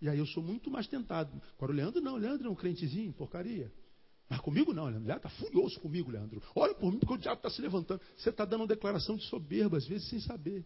[0.00, 1.30] E aí eu sou muito mais tentado.
[1.56, 3.72] Agora o Leandro não, o Leandro é um crentezinho, porcaria.
[4.28, 5.10] Mas comigo não, Leandro.
[5.10, 6.42] está furioso comigo, Leandro.
[6.54, 8.00] Olha por mim, porque o diabo está se levantando.
[8.16, 10.64] Você está dando uma declaração de soberba, às vezes, sem saber.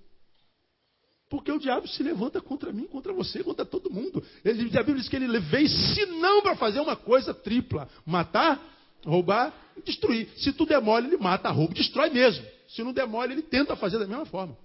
[1.30, 4.22] Porque o diabo se levanta contra mim, contra você, contra todo mundo.
[4.44, 8.60] Ele, a Bíblia diz que ele veio, se não para fazer uma coisa tripla: matar,
[9.04, 10.28] roubar e destruir.
[10.36, 12.44] Se tu demole, ele mata, rouba, destrói mesmo.
[12.68, 14.56] Se não demole, ele tenta fazer da mesma forma.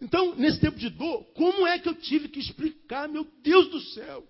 [0.00, 3.80] Então, nesse tempo de dor, como é que eu tive que explicar, meu Deus do
[3.80, 4.26] céu?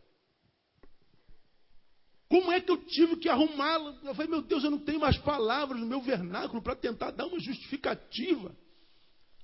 [2.28, 3.98] Como é que eu tive que arrumá-la?
[4.04, 7.26] Eu falei, meu Deus, eu não tenho mais palavras no meu vernáculo para tentar dar
[7.26, 8.54] uma justificativa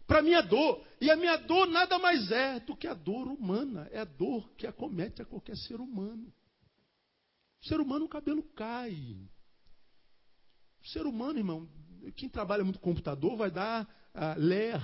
[0.06, 0.82] para a minha dor.
[1.00, 3.88] E a minha dor nada mais é do que a dor humana.
[3.92, 6.32] É a dor que acomete a qualquer ser humano.
[7.62, 9.16] O ser humano, o cabelo cai.
[10.88, 11.68] O ser humano, irmão,
[12.16, 14.80] quem trabalha muito com computador vai dar uh, ler,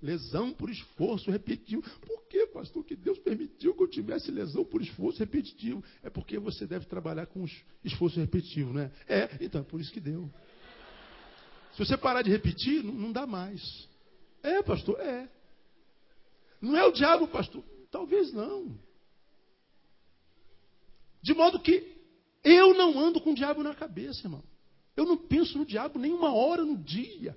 [0.00, 1.82] lesão por esforço repetitivo.
[2.00, 5.84] Por que, pastor, que Deus permitiu que eu tivesse lesão por esforço repetitivo?
[6.02, 7.44] É porque você deve trabalhar com
[7.84, 8.90] esforço repetitivo, né?
[9.06, 10.30] É, então é por isso que deu.
[11.72, 13.86] Se você parar de repetir, não, não dá mais.
[14.42, 15.28] É, pastor, é.
[16.58, 17.62] Não é o diabo, pastor?
[17.90, 18.78] Talvez não.
[21.20, 21.86] De modo que
[22.42, 24.42] eu não ando com o diabo na cabeça, irmão.
[24.96, 27.36] Eu não penso no diabo nem uma hora no dia.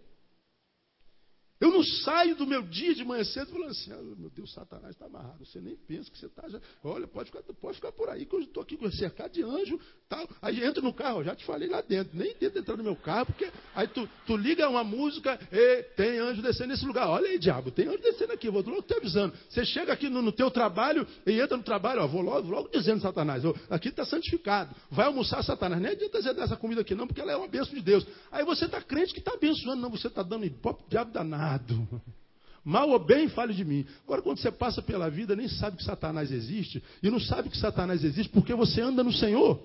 [1.60, 4.92] Eu não saio do meu dia de manhã cedo falando assim, ah, meu Deus, Satanás
[4.92, 5.44] está amarrado.
[5.44, 6.48] Você nem pensa que você está.
[6.48, 6.60] Já...
[6.84, 9.80] Olha, pode ficar, pode ficar por aí, que eu estou aqui cercado de anjo.
[10.42, 12.16] Aí entra no carro, já te falei lá dentro.
[12.16, 16.20] Nem tenta entrar no meu carro, porque aí tu, tu liga uma música e tem
[16.20, 17.10] anjo descendo nesse lugar.
[17.10, 19.34] Olha aí, diabo, tem anjo descendo aqui, vou logo te avisando.
[19.50, 22.70] Você chega aqui no, no teu trabalho e entra no trabalho, ó, vou logo, logo
[22.70, 24.76] dizendo, Satanás, ó, aqui está santificado.
[24.92, 25.82] Vai almoçar, Satanás.
[25.82, 28.06] Nem adianta dizer dessa comida aqui, não, porque ela é uma bênção de Deus.
[28.32, 31.47] Aí você está crente que está abençoando, não, você está dando ibope, diabo danado.
[32.64, 33.86] Mal ou bem, fale de mim.
[34.04, 37.58] Agora, quando você passa pela vida, nem sabe que Satanás existe, e não sabe que
[37.58, 39.58] Satanás existe porque você anda no Senhor.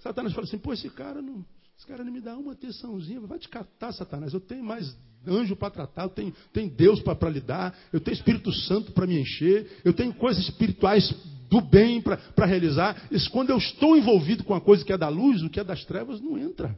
[0.00, 1.44] Satanás fala assim: pô, esse cara não,
[1.76, 4.32] esse cara não me dá uma atençãozinha, vai te catar, Satanás.
[4.32, 8.52] Eu tenho mais anjo para tratar, eu tenho, tenho Deus para lidar, eu tenho Espírito
[8.52, 11.10] Santo para me encher, eu tenho coisas espirituais
[11.50, 13.06] do bem para realizar.
[13.10, 15.64] Isso quando eu estou envolvido com a coisa que é da luz, o que é
[15.64, 16.74] das trevas não entra.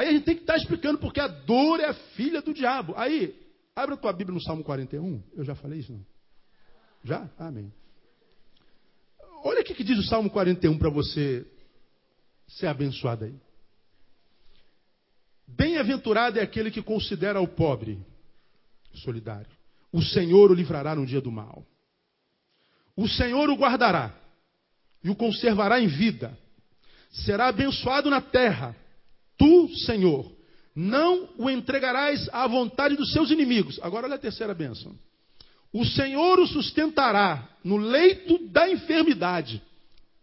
[0.00, 2.94] Aí a gente tem que estar tá explicando porque a dor é filha do diabo.
[2.96, 3.38] Aí,
[3.74, 5.22] Abra a tua Bíblia no Salmo 41.
[5.34, 6.04] Eu já falei isso, não?
[7.02, 7.30] Já?
[7.38, 7.72] Amém.
[9.42, 11.46] Olha o que diz o Salmo 41 para você
[12.46, 13.34] ser abençoado aí.
[15.46, 18.04] Bem-aventurado é aquele que considera o pobre
[18.92, 19.50] solidário.
[19.90, 21.66] O Senhor o livrará no dia do mal.
[22.94, 24.14] O Senhor o guardará
[25.02, 26.38] e o conservará em vida.
[27.10, 28.76] Será abençoado na terra.
[29.40, 30.30] Tu, Senhor,
[30.76, 33.80] não o entregarás à vontade dos seus inimigos.
[33.80, 34.94] Agora olha a terceira bênção.
[35.72, 39.62] O Senhor o sustentará no leito da enfermidade.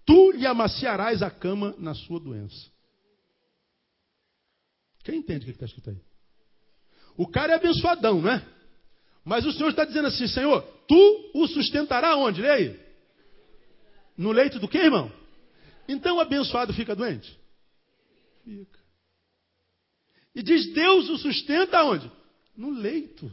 [0.05, 2.69] Tu lhe amaciarás a cama na sua doença.
[5.03, 5.97] Quem entende o que está escrito aí?
[7.17, 8.45] O cara é abençoadão, não é?
[9.25, 12.39] Mas o Senhor está dizendo assim, Senhor, tu o sustentará onde?
[12.39, 12.79] Lê aí.
[14.15, 15.11] No leito do que, irmão?
[15.87, 17.35] Então o abençoado fica doente?
[18.43, 18.76] Fica.
[20.37, 22.11] E diz: Deus o sustenta onde?
[22.55, 23.25] No leito.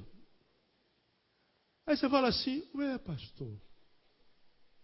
[1.87, 3.61] Aí você fala assim: Ué, pastor,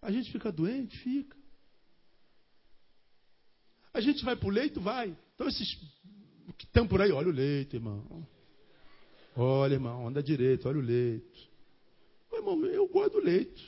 [0.03, 0.99] a gente fica doente?
[0.99, 1.35] Fica.
[3.95, 4.83] A gente vai para o leito?
[4.83, 5.17] Vai.
[5.35, 5.75] Então esses
[6.59, 8.29] que estão por aí, olha o leito, irmão.
[9.35, 11.49] Olha, irmão, anda direito, olha o leito.
[12.35, 13.63] irmão, eu gosto do leito.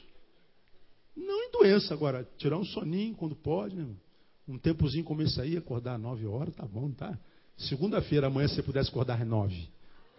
[1.17, 4.01] Não em doença, agora, tirar um soninho quando pode, né, irmão?
[4.47, 7.19] Um tempozinho como esse aí, acordar às nove horas, tá bom, tá?
[7.63, 9.69] Segunda-feira, amanhã, se você pudesse acordar às nove.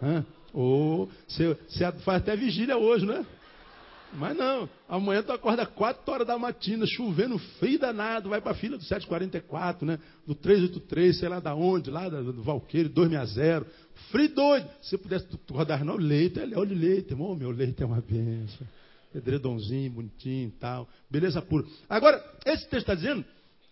[0.02, 0.26] Hã?
[0.54, 3.26] Ou você, você faz até vigília hoje, né?
[4.16, 8.56] Mas não, amanhã tu acorda 4 horas da matina, chovendo frio danado, vai para a
[8.56, 9.98] fila do 744, né?
[10.28, 13.66] Do 383, sei lá da onde, lá do Valqueiro, 260.
[14.12, 14.70] Frio doido.
[14.84, 18.68] Se pudesse acordar não, leito, é olha o leito, irmão, meu leito é uma benção.
[19.16, 20.88] Edredomzinho, bonitinho e tal.
[21.10, 21.66] Beleza pura.
[21.90, 23.26] Agora, esse texto está dizendo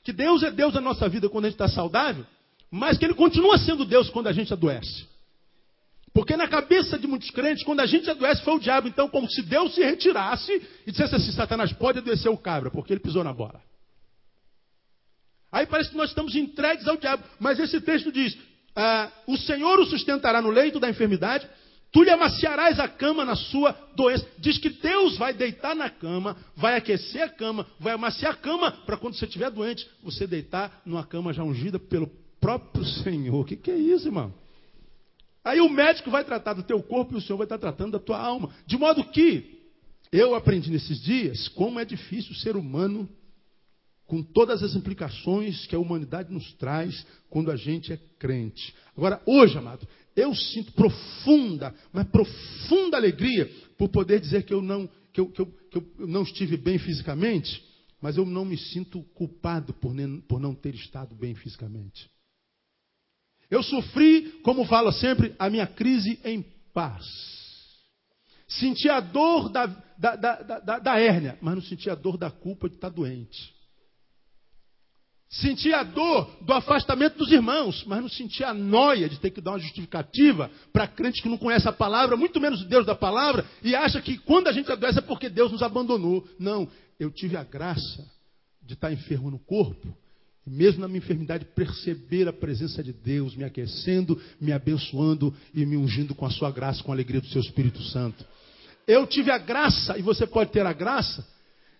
[0.04, 2.26] que Deus é Deus na nossa vida quando a gente está saudável,
[2.72, 5.06] mas que ele continua sendo Deus quando a gente adoece.
[6.14, 8.88] Porque na cabeça de muitos crentes, quando a gente adoece, foi o diabo.
[8.88, 10.52] Então, como se Deus se retirasse
[10.86, 13.62] e dissesse assim: Satanás pode adoecer o cabra, porque ele pisou na bola.
[15.52, 17.24] Aí parece que nós estamos entregues ao diabo.
[17.40, 18.38] Mas esse texto diz:
[18.76, 21.48] ah, O Senhor o sustentará no leito da enfermidade,
[21.94, 24.26] tu lhe amaciarás a cama na sua doença.
[24.38, 28.72] Diz que Deus vai deitar na cama, vai aquecer a cama, vai amaciar a cama,
[28.86, 33.40] para quando você estiver doente, você deitar numa cama já ungida pelo próprio Senhor.
[33.40, 34.34] O que, que é isso, irmão?
[35.44, 38.00] Aí o médico vai tratar do teu corpo e o Senhor vai estar tratando da
[38.00, 38.50] tua alma.
[38.66, 39.62] De modo que
[40.12, 43.08] eu aprendi nesses dias como é difícil o ser humano,
[44.06, 48.74] com todas as implicações que a humanidade nos traz quando a gente é crente.
[48.96, 54.90] Agora, hoje, amado, eu sinto profunda, mas profunda alegria por poder dizer que eu não,
[55.14, 57.64] que eu, que eu, que eu não estive bem fisicamente,
[58.02, 62.10] mas eu não me sinto culpado por, nem, por não ter estado bem fisicamente.
[63.52, 66.42] Eu sofri, como falo sempre, a minha crise em
[66.74, 67.06] paz.
[68.48, 69.66] Senti a dor da,
[69.98, 73.54] da, da, da, da hérnia, mas não senti a dor da culpa de estar doente.
[75.30, 79.40] Senti a dor do afastamento dos irmãos, mas não senti a noia de ter que
[79.40, 82.96] dar uma justificativa para crente que não conhece a palavra, muito menos o Deus da
[82.96, 86.28] palavra, e acha que quando a gente adoece é porque Deus nos abandonou.
[86.38, 88.06] Não, eu tive a graça
[88.62, 89.96] de estar enfermo no corpo,
[90.46, 95.78] mesmo na minha enfermidade, perceber a presença de Deus me aquecendo, me abençoando e me
[95.78, 98.26] ungindo com a sua graça, com a alegria do seu Espírito Santo.
[98.88, 101.28] Eu tive a graça, e você pode ter a graça,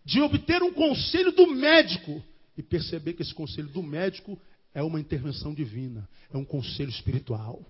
[0.06, 2.24] de obter um conselho do médico
[2.58, 4.40] e perceber que esse conselho do médico
[4.74, 7.66] é uma intervenção divina, é um conselho espiritual.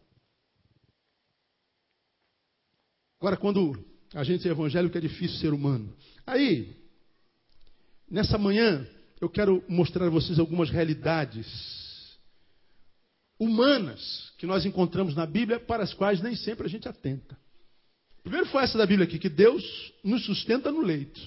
[3.20, 3.78] Agora, quando
[4.14, 5.94] a gente é evangélico, é difícil ser humano.
[6.26, 6.76] Aí,
[8.10, 8.86] nessa manhã,
[9.22, 11.48] eu quero mostrar a vocês algumas realidades.
[13.40, 17.36] humanas que nós encontramos na Bíblia, para as quais nem sempre a gente atenta.
[18.22, 19.64] Primeiro foi essa da Bíblia aqui, que Deus
[20.04, 21.20] nos sustenta no leito.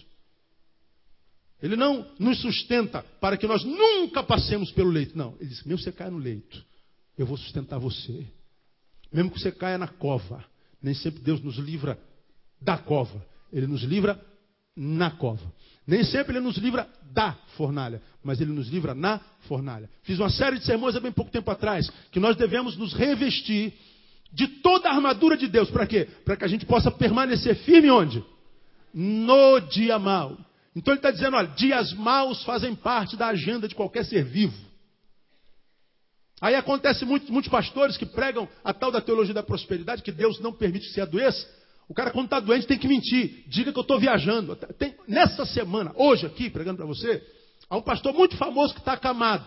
[1.60, 5.16] Ele não nos sustenta para que nós nunca passemos pelo leito.
[5.16, 6.64] Não, ele disse: mesmo que você caia no leito,
[7.18, 8.26] eu vou sustentar você.
[9.12, 10.44] Mesmo que você caia na cova.
[10.82, 11.98] Nem sempre Deus nos livra
[12.60, 13.24] da cova.
[13.52, 14.20] Ele nos livra
[14.76, 15.52] na cova.
[15.86, 19.88] Nem sempre ele nos livra da fornalha, mas ele nos livra na fornalha.
[20.02, 23.72] Fiz uma série de sermões há bem pouco tempo atrás, que nós devemos nos revestir
[24.32, 25.70] de toda a armadura de Deus.
[25.70, 26.08] Para quê?
[26.24, 28.24] Para que a gente possa permanecer firme onde?
[28.92, 30.36] No dia mau.
[30.74, 34.56] Então ele está dizendo, olha, dias maus fazem parte da agenda de qualquer ser vivo.
[36.40, 40.40] Aí acontece muito, muitos pastores que pregam a tal da teologia da prosperidade, que Deus
[40.40, 41.46] não permite que se adoeça.
[41.88, 43.44] O cara, quando está doente, tem que mentir.
[43.48, 44.56] Diga que eu estou viajando.
[44.78, 47.22] Tem, nessa semana, hoje aqui, pregando para você,
[47.68, 49.46] há um pastor muito famoso que está acamado.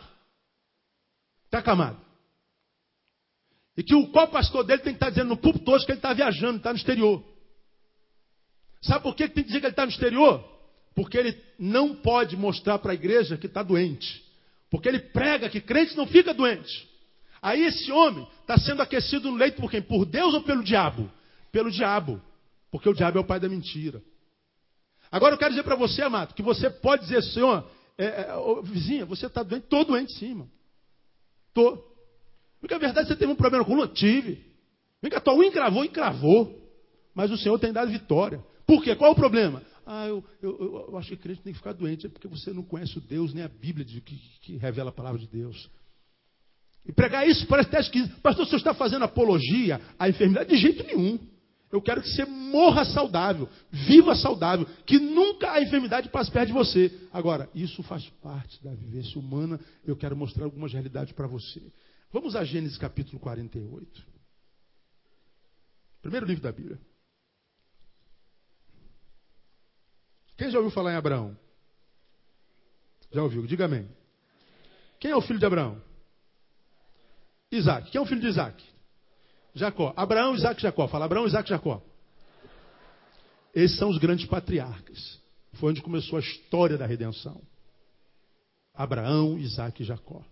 [1.45, 1.99] Está acamado.
[3.75, 5.91] E que o qual pastor dele tem que estar tá dizendo no púlpito hoje que
[5.91, 7.23] ele está viajando, está no exterior.
[8.81, 10.43] Sabe por que tem que dizer que ele está no exterior?
[10.95, 14.23] Porque ele não pode mostrar para a igreja que está doente.
[14.69, 16.87] Porque ele prega que crente não fica doente.
[17.41, 19.81] Aí esse homem está sendo aquecido no leito por quem?
[19.81, 21.09] Por Deus ou pelo diabo?
[21.51, 22.21] Pelo diabo.
[22.71, 24.01] Porque o diabo é o pai da mentira.
[25.11, 28.61] Agora eu quero dizer para você, amado, que você pode dizer, Senhor, é, é, oh,
[28.61, 29.63] vizinha, você está doente?
[29.63, 30.49] Estou doente sim, irmão.
[31.47, 31.83] Estou.
[32.59, 34.45] Porque a verdade você teve um problema com o Tive.
[35.01, 36.67] Vem cá, tua unha encravou, encravou.
[37.13, 38.43] Mas o Senhor tem dado vitória.
[38.65, 38.95] Por quê?
[38.95, 39.63] Qual é o problema?
[39.85, 42.05] Ah, eu, eu, eu acho que crente tem que ficar doente.
[42.05, 44.93] É porque você não conhece o Deus, nem a Bíblia de, que, que revela a
[44.93, 45.69] palavra de Deus.
[46.85, 48.19] E pregar isso parece até esquisito.
[48.21, 50.49] Pastor, o senhor está fazendo apologia à enfermidade?
[50.49, 51.19] De jeito nenhum.
[51.71, 56.53] Eu quero que você morra saudável, viva saudável, que nunca a enfermidade passe perto de
[56.53, 57.07] você.
[57.11, 59.59] Agora, isso faz parte da vivência humana.
[59.85, 61.61] Eu quero mostrar algumas realidades para você.
[62.11, 64.05] Vamos a Gênesis capítulo 48.
[66.01, 66.79] Primeiro livro da Bíblia.
[70.37, 71.37] Quem já ouviu falar em Abraão?
[73.11, 73.45] Já ouviu?
[73.45, 73.89] Diga amém.
[74.99, 75.81] Quem é o filho de Abraão?
[77.51, 77.91] Isaac.
[77.91, 78.63] Quem é o filho de Isaac?
[79.59, 79.93] Jacó.
[79.95, 80.87] Abraão, Isaac, Jacó.
[80.87, 81.81] Fala Abraão, Isaac, Jacó.
[83.53, 85.19] Esses são os grandes patriarcas.
[85.53, 87.41] Foi onde começou a história da redenção.
[88.73, 90.23] Abraão, Isaac e Jacó.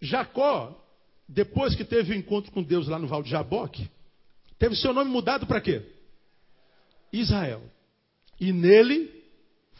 [0.00, 0.82] Jacó,
[1.28, 3.90] depois que teve o um encontro com Deus lá no Val de Jaboque,
[4.58, 5.84] teve seu nome mudado para quê?
[7.12, 7.62] Israel.
[8.40, 9.18] E nele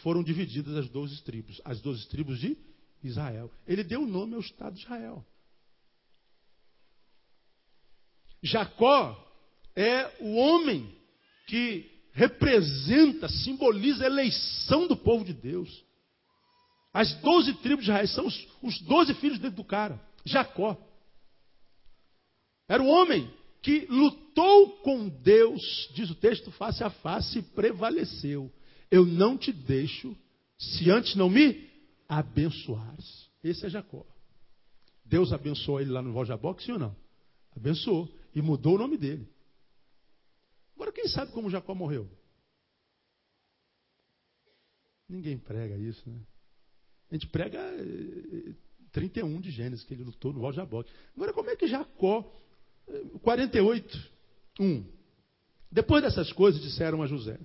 [0.02, 2.56] foram divididas as doze tribos, as doze tribos de
[3.02, 3.50] Israel.
[3.66, 5.24] Ele deu o nome ao Estado de Israel.
[8.42, 9.16] Jacó
[9.74, 10.94] é o homem
[11.46, 15.84] que representa, simboliza a eleição do povo de Deus.
[16.92, 18.26] As doze tribos de Israel são
[18.62, 20.00] os doze filhos dentro do cara.
[20.24, 20.76] Jacó.
[22.68, 28.52] Era o homem que lutou com Deus, diz o texto, face a face e prevaleceu.
[28.90, 30.16] Eu não te deixo
[30.58, 31.68] se antes não me
[32.08, 33.28] abençoares.
[33.42, 34.04] Esse é Jacó.
[35.04, 36.96] Deus abençoou ele lá no Valjaboque, sim ou não?
[37.56, 38.08] Abençoou.
[38.38, 39.28] E mudou o nome dele.
[40.76, 42.08] Agora, quem sabe como Jacó morreu?
[45.08, 46.20] Ninguém prega isso, né?
[47.10, 47.60] A gente prega
[48.92, 50.88] 31 eh, de Gênesis, que ele lutou no Valjaboque.
[51.16, 52.32] Agora, como é que Jacó
[53.22, 54.12] 48,
[54.60, 54.84] 1.
[55.72, 57.40] Depois dessas coisas, disseram a José: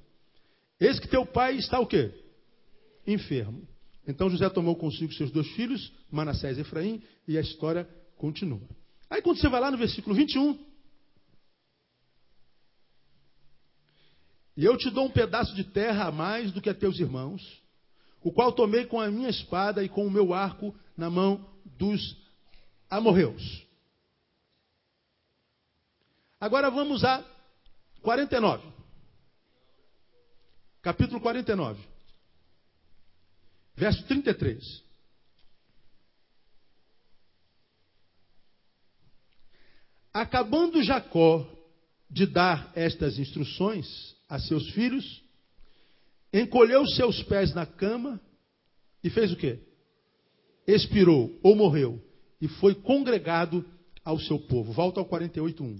[0.80, 2.14] Eis que teu pai está o quê?
[3.08, 3.68] Enfermo.
[4.08, 8.70] Então José tomou consigo seus dois filhos, Manassés e Efraim, e a história continua.
[9.10, 10.73] Aí quando você vai lá no versículo 21,
[14.56, 17.62] e eu te dou um pedaço de terra a mais do que a teus irmãos,
[18.22, 22.16] o qual tomei com a minha espada e com o meu arco na mão dos
[22.89, 23.66] amorreus.
[26.39, 27.24] Agora vamos a
[28.01, 28.72] 49.
[30.82, 31.82] Capítulo 49.
[33.76, 34.84] Verso 33.
[40.14, 41.49] Acabando Jacó
[42.10, 45.24] de dar estas instruções a seus filhos,
[46.34, 48.20] encolheu seus pés na cama
[49.04, 49.60] e fez o quê?
[50.66, 52.04] Expirou ou morreu
[52.42, 53.64] e foi congregado
[54.04, 54.74] ao seu povo.
[54.74, 55.80] Volta ao 48:1.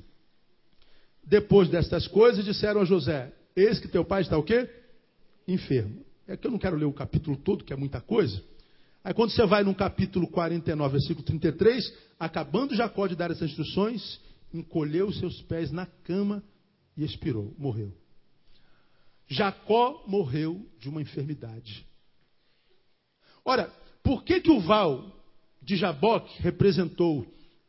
[1.24, 4.70] Depois destas coisas, disseram a José: Eis que teu pai está o quê?
[5.47, 6.06] Enfermo.
[6.28, 8.39] É que eu não quero ler o capítulo todo, que é muita coisa.
[9.04, 14.22] Aí quando você vai no capítulo 49, versículo 33, acabando Jacó de dar essas instruções,
[14.54, 16.43] encolheu seus pés na cama
[16.95, 18.03] e expirou, morreu.
[19.34, 21.86] Jacó morreu de uma enfermidade.
[23.43, 23.67] Ora,
[24.03, 25.11] por que, que o Val
[25.61, 27.25] de Jaboque representou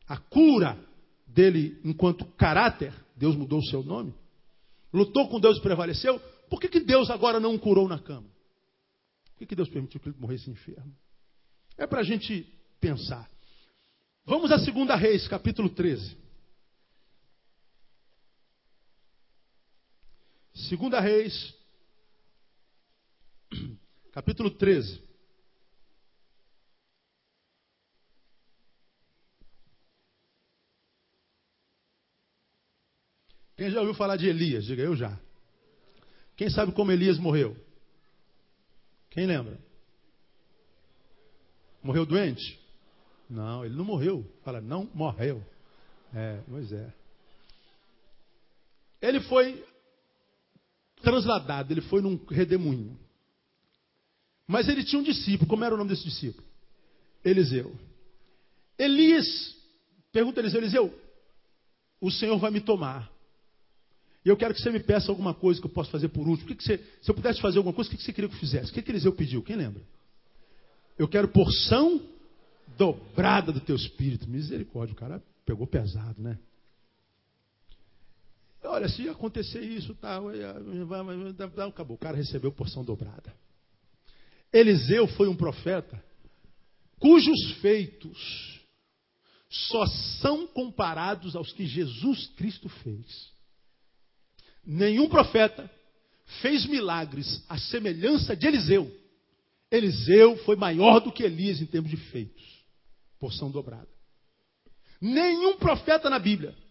[0.06, 0.78] a cura
[1.26, 4.14] dele enquanto caráter, Deus mudou o seu nome,
[4.92, 8.28] lutou com Deus e prevaleceu, por que, que Deus agora não o curou na cama?
[9.32, 10.94] Por que, que Deus permitiu que ele morresse enfermo?
[11.76, 12.46] É para a gente
[12.80, 13.28] pensar.
[14.24, 16.23] Vamos a 2 Reis, capítulo 13.
[20.54, 21.54] 2 Reis,
[24.12, 25.02] capítulo 13.
[33.56, 34.64] Quem já ouviu falar de Elias?
[34.64, 35.18] Diga eu já.
[36.36, 37.56] Quem sabe como Elias morreu?
[39.10, 39.58] Quem lembra?
[41.82, 42.60] Morreu doente?
[43.28, 44.24] Não, ele não morreu.
[44.44, 45.44] Fala, não morreu.
[46.14, 46.92] É, pois é.
[49.02, 49.64] Ele foi
[51.04, 52.98] transladado, ele foi num redemoinho.
[54.46, 55.48] Mas ele tinha um discípulo.
[55.48, 56.44] Como era o nome desse discípulo?
[57.24, 57.74] Eliseu.
[58.78, 59.56] Elias,
[60.12, 61.00] pergunta Eliseu, Eliseu,
[62.00, 63.10] o Senhor vai me tomar.
[64.24, 66.48] E eu quero que você me peça alguma coisa que eu possa fazer por último.
[66.48, 68.34] Que que você, se eu pudesse fazer alguma coisa, o que, que você queria que
[68.34, 68.70] eu fizesse?
[68.70, 69.42] O que, que Eliseu pediu?
[69.42, 69.82] Quem lembra?
[70.98, 72.00] Eu quero porção
[72.76, 74.28] dobrada do teu espírito.
[74.28, 76.38] Misericórdia, o cara pegou pesado, né?
[78.74, 80.20] Olha, se acontecer isso, tá,
[81.68, 81.94] acabou.
[81.94, 83.32] O cara recebeu porção dobrada.
[84.52, 86.02] Eliseu foi um profeta
[86.98, 88.60] cujos feitos
[89.48, 89.86] só
[90.20, 93.32] são comparados aos que Jesus Cristo fez.
[94.66, 95.70] Nenhum profeta
[96.42, 98.90] fez milagres à semelhança de Eliseu.
[99.70, 102.44] Eliseu foi maior do que Elias em termos de feitos.
[103.20, 103.88] Porção dobrada.
[105.00, 106.63] Nenhum profeta na Bíblia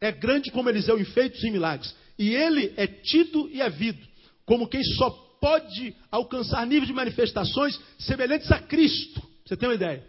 [0.00, 1.94] é grande como Eliseu em feitos e milagres.
[2.18, 4.06] E ele é tido e é visto
[4.44, 9.22] como quem só pode alcançar níveis de manifestações semelhantes a Cristo.
[9.44, 10.04] Você tem uma ideia?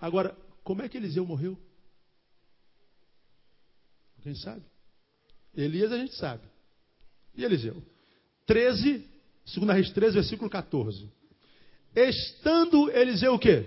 [0.00, 1.58] Agora, como é que Eliseu morreu?
[4.22, 4.62] Quem sabe?
[5.54, 6.42] Elias a gente sabe.
[7.36, 7.82] E Eliseu?
[8.46, 9.04] 13,
[9.54, 11.08] 2 Reis 13, versículo 14.
[11.94, 13.66] Estando Eliseu o quê?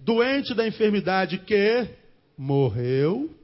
[0.00, 1.88] Doente da enfermidade que
[2.36, 3.34] morreu.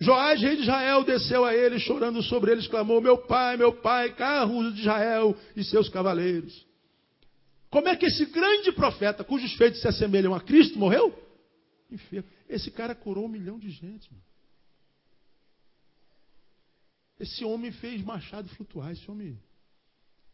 [0.00, 4.14] Joás, rei de Israel, desceu a ele, chorando sobre ele, exclamou: Meu pai, meu pai,
[4.14, 6.66] carros de Israel e seus cavaleiros.
[7.68, 11.12] Como é que esse grande profeta, cujos feitos se assemelham a Cristo, morreu?
[11.90, 12.28] Enfermo.
[12.48, 14.10] Esse cara curou um milhão de gente.
[14.10, 14.24] Mano.
[17.18, 18.92] Esse homem fez machado flutuar.
[18.92, 19.38] Esse homem,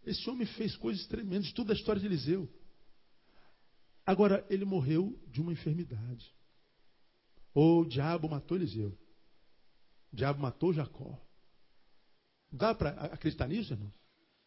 [0.05, 1.53] esse homem fez coisas tremendas.
[1.53, 2.49] Tudo a história de Eliseu.
[4.05, 6.31] Agora, ele morreu de uma enfermidade.
[7.55, 8.97] Ou o diabo matou Eliseu.
[10.15, 11.21] O diabo matou Jacó.
[12.53, 13.93] Dá para acreditar nisso, irmão?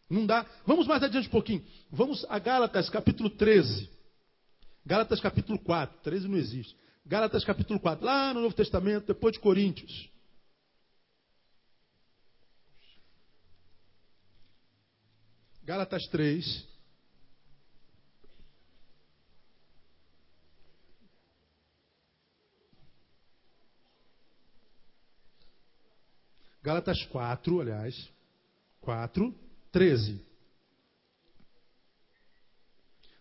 [0.10, 0.50] Não dá.
[0.66, 1.62] Vamos mais adiante um pouquinho.
[1.92, 3.90] Vamos a Gálatas, capítulo 13.
[4.86, 6.00] Gálatas, capítulo 4.
[6.04, 6.74] 13 não existe.
[7.06, 8.06] Gálatas, capítulo 4.
[8.06, 10.10] Lá no Novo Testamento, depois de Coríntios.
[15.66, 16.66] Gálatas 3.
[26.68, 28.10] Gálatas 4, aliás.
[28.82, 29.34] 4,
[29.72, 30.20] 13.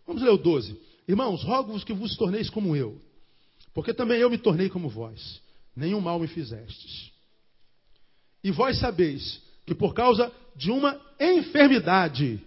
[0.05, 0.77] Vamos ler o 12.
[1.07, 3.01] Irmãos, rogo-vos que vos torneis como eu,
[3.73, 5.41] porque também eu me tornei como vós.
[5.73, 7.09] Nenhum mal me fizestes.
[8.43, 12.41] E vós sabeis que por causa de uma enfermidade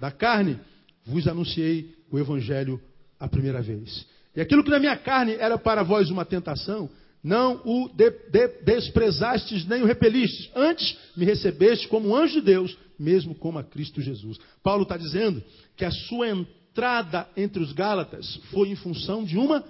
[0.00, 0.58] da carne,
[1.04, 2.82] vos anunciei o evangelho
[3.20, 4.04] a primeira vez.
[4.34, 6.90] E aquilo que na minha carne era para vós uma tentação,
[7.26, 10.48] não o de, de, desprezastes nem o repelistes.
[10.54, 14.38] Antes me recebeste como anjo de Deus, mesmo como a Cristo Jesus.
[14.62, 15.42] Paulo está dizendo
[15.76, 19.64] que a sua entrada entre os Gálatas foi em função de uma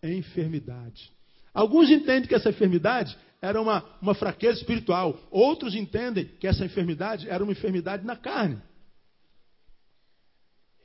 [0.00, 1.10] enfermidade.
[1.52, 5.18] Alguns entendem que essa enfermidade era uma, uma fraqueza espiritual.
[5.32, 8.62] Outros entendem que essa enfermidade era uma enfermidade na carne.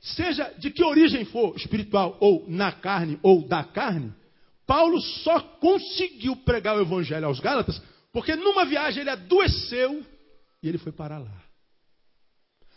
[0.00, 4.12] Seja de que origem for, espiritual ou na carne ou da carne,
[4.66, 7.80] Paulo só conseguiu pregar o evangelho aos Gálatas
[8.12, 10.04] porque numa viagem ele adoeceu
[10.62, 11.42] e ele foi para lá.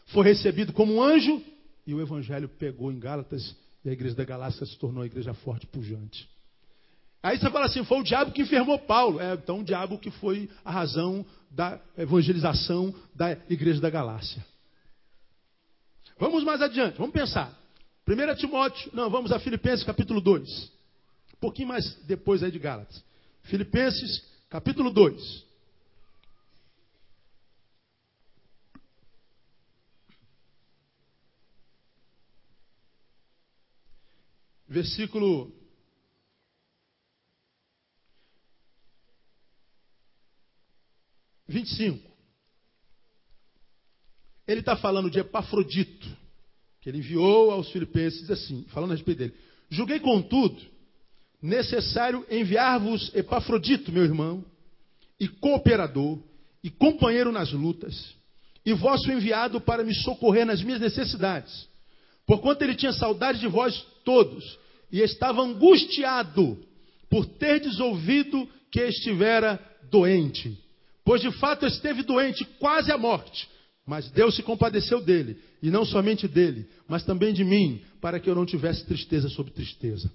[0.07, 1.41] Foi recebido como um anjo
[1.87, 5.33] e o evangelho pegou em Gálatas e a igreja da Galácia se tornou uma igreja
[5.33, 6.29] forte e pujante.
[7.21, 9.19] Aí você fala assim, foi o diabo que enfermou Paulo.
[9.19, 14.45] É, então o diabo que foi a razão da evangelização da igreja da Galácia.
[16.17, 17.57] Vamos mais adiante, vamos pensar.
[18.07, 20.78] 1 Timóteo, não, vamos a Filipenses capítulo 2.
[21.39, 23.01] Um pouquinho mais depois aí de Gálatas.
[23.43, 25.45] Filipenses, capítulo 2.
[34.67, 35.49] Versículo
[41.47, 42.05] 25.
[44.45, 46.07] Ele está falando de Epafrodito,
[46.81, 49.35] que ele enviou aos filipenses assim, falando a respeito dele.
[49.69, 50.78] Julguei, contudo,
[51.41, 54.43] necessário enviar-vos Epafrodito, meu irmão,
[55.19, 56.19] e cooperador,
[56.63, 58.15] e companheiro nas lutas,
[58.65, 61.67] e vosso enviado para me socorrer nas minhas necessidades.
[62.25, 64.59] Porquanto ele tinha saudade de vós todos,
[64.91, 66.57] e estava angustiado
[67.09, 69.59] por ter ouvido que estivera
[69.89, 70.57] doente.
[71.03, 73.47] Pois de fato esteve doente, quase à morte.
[73.85, 78.29] Mas Deus se compadeceu dele, e não somente dele, mas também de mim, para que
[78.29, 80.11] eu não tivesse tristeza sobre tristeza.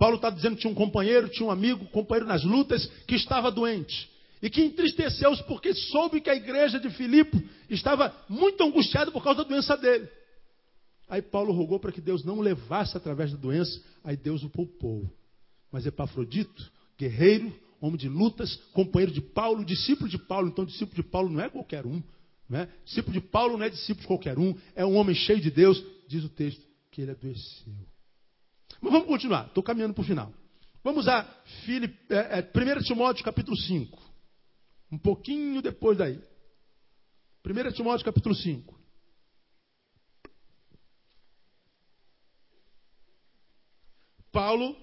[0.00, 3.50] Paulo está dizendo que tinha um companheiro, tinha um amigo, companheiro nas lutas, que estava
[3.50, 4.10] doente.
[4.40, 9.44] E que entristeceu-se porque soube que a igreja de Filipe estava muito angustiada por causa
[9.44, 10.08] da doença dele.
[11.06, 14.48] Aí Paulo rogou para que Deus não o levasse através da doença, aí Deus o
[14.48, 15.04] poupou.
[15.70, 20.48] Mas Epafrodito, guerreiro, homem de lutas, companheiro de Paulo, discípulo de Paulo.
[20.48, 22.02] Então, discípulo de Paulo não é qualquer um.
[22.48, 22.70] Né?
[22.86, 25.84] Discípulo de Paulo não é discípulo de qualquer um, é um homem cheio de Deus,
[26.08, 27.89] diz o texto, que ele adoeceu.
[28.80, 30.32] Mas vamos continuar, estou caminhando para o final.
[30.82, 31.22] Vamos a
[31.64, 33.98] Filip, é, é, 1 Timóteo capítulo 5.
[34.90, 36.18] Um pouquinho depois daí.
[37.44, 38.80] 1 Timóteo capítulo 5.
[44.32, 44.76] Paulo,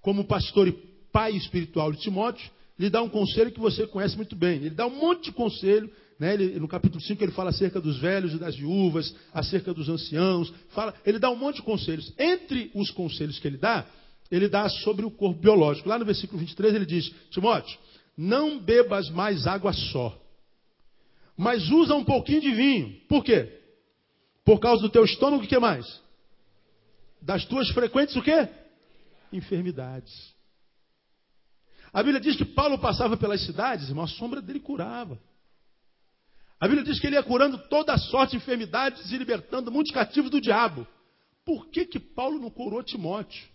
[0.00, 0.72] como pastor e
[1.12, 4.56] pai espiritual de Timóteo, lhe dá um conselho que você conhece muito bem.
[4.56, 5.92] Ele dá um monte de conselho.
[6.20, 6.34] Né?
[6.34, 10.52] Ele, no capítulo 5 ele fala acerca dos velhos e das viúvas, acerca dos anciãos.
[10.68, 12.12] Fala, ele dá um monte de conselhos.
[12.18, 13.86] Entre os conselhos que ele dá,
[14.30, 15.88] ele dá sobre o corpo biológico.
[15.88, 17.76] Lá no versículo 23 ele diz: Timóteo,
[18.16, 20.16] não bebas mais água só,
[21.36, 23.00] mas usa um pouquinho de vinho.
[23.08, 23.58] Por quê?
[24.44, 26.00] Por causa do teu estômago, o que mais?
[27.22, 28.48] Das tuas frequentes o quê?
[29.32, 30.34] enfermidades.
[31.92, 35.18] A Bíblia diz que Paulo passava pelas cidades, irmão, a sombra dele curava.
[36.60, 40.30] A Bíblia diz que ele ia curando toda sorte de enfermidades e libertando muitos cativos
[40.30, 40.86] do diabo.
[41.44, 43.48] Por que, que Paulo não curou Timóteo?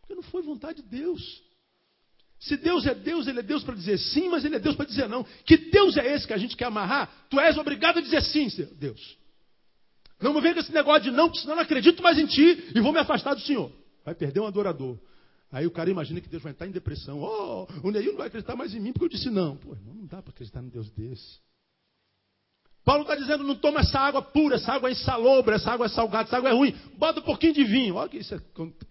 [0.00, 1.42] Porque não foi vontade de Deus.
[2.40, 4.86] Se Deus é Deus, Ele é Deus para dizer sim, mas Ele é Deus para
[4.86, 5.24] dizer não.
[5.44, 7.26] Que Deus é esse que a gente quer amarrar?
[7.28, 9.18] Tu és obrigado a dizer sim, Deus.
[10.20, 12.26] Não me venha com esse negócio de não, porque senão eu não acredito mais em
[12.26, 13.70] Ti e vou me afastar do Senhor.
[14.04, 14.98] Vai perder um adorador.
[15.52, 17.20] Aí o cara imagina que Deus vai estar em depressão.
[17.20, 19.56] Oh, o Neil não vai acreditar mais em mim porque eu disse não.
[19.56, 21.38] Pô, irmão, não dá para acreditar num Deus desse.
[22.84, 25.88] Paulo está dizendo, não toma essa água pura, essa água é insalobra, essa água é
[25.88, 26.74] salgada, essa água é ruim.
[26.98, 27.94] Bota um pouquinho de vinho.
[27.94, 28.40] Olha que isso é,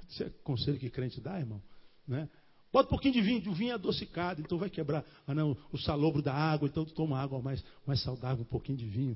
[0.09, 1.61] isso é conselho que crente dá, irmão.
[2.07, 2.27] Né?
[2.71, 5.77] Bota um pouquinho de vinho, o vinho é adocicado, então vai quebrar ah, não, o
[5.77, 9.15] salobro da água, então tu toma água mais, mais saudável, um pouquinho de vinho.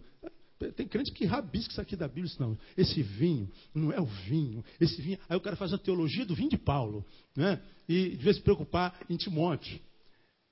[0.76, 2.58] Tem crente que rabisca isso aqui da Bíblia, não.
[2.76, 4.64] Esse vinho não é o vinho.
[4.80, 5.18] Esse vinho.
[5.28, 7.04] Aí o cara faz a teologia do vinho de Paulo,
[7.36, 7.60] né?
[7.90, 9.80] E devia se preocupar em Timóteo.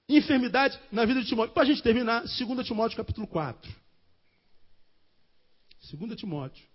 [0.09, 1.53] Enfermidade na vida de Timóteo.
[1.53, 3.84] Para a gente terminar, 2 Timóteo capítulo 4.
[5.93, 6.65] 2 Timóteo,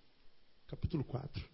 [0.68, 1.44] capítulo 4.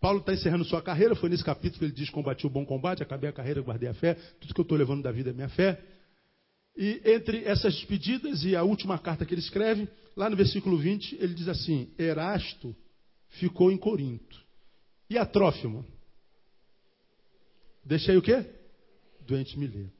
[0.00, 3.02] Paulo está encerrando sua carreira, foi nesse capítulo que ele diz: Combati o bom combate,
[3.02, 5.48] acabei a carreira, guardei a fé, tudo que eu estou levando da vida é minha
[5.50, 5.82] fé.
[6.76, 11.16] E entre essas despedidas e a última carta que ele escreve, lá no versículo 20,
[11.16, 12.74] ele diz assim: Erasto
[13.28, 14.40] ficou em Corinto.
[15.10, 15.84] E a Trófimo?
[17.84, 18.44] Deixei o quê?
[19.26, 19.95] Doente Mileto.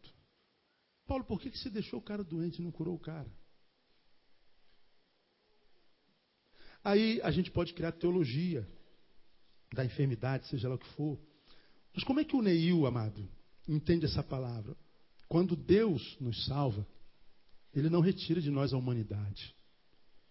[1.06, 3.30] Paulo, por que, que você deixou o cara doente e não curou o cara?
[6.82, 8.66] Aí a gente pode criar teologia
[9.72, 11.18] da enfermidade, seja lá o que for.
[11.94, 13.28] Mas como é que o Neil, amado,
[13.68, 14.76] entende essa palavra?
[15.28, 16.86] Quando Deus nos salva,
[17.74, 19.54] Ele não retira de nós a humanidade.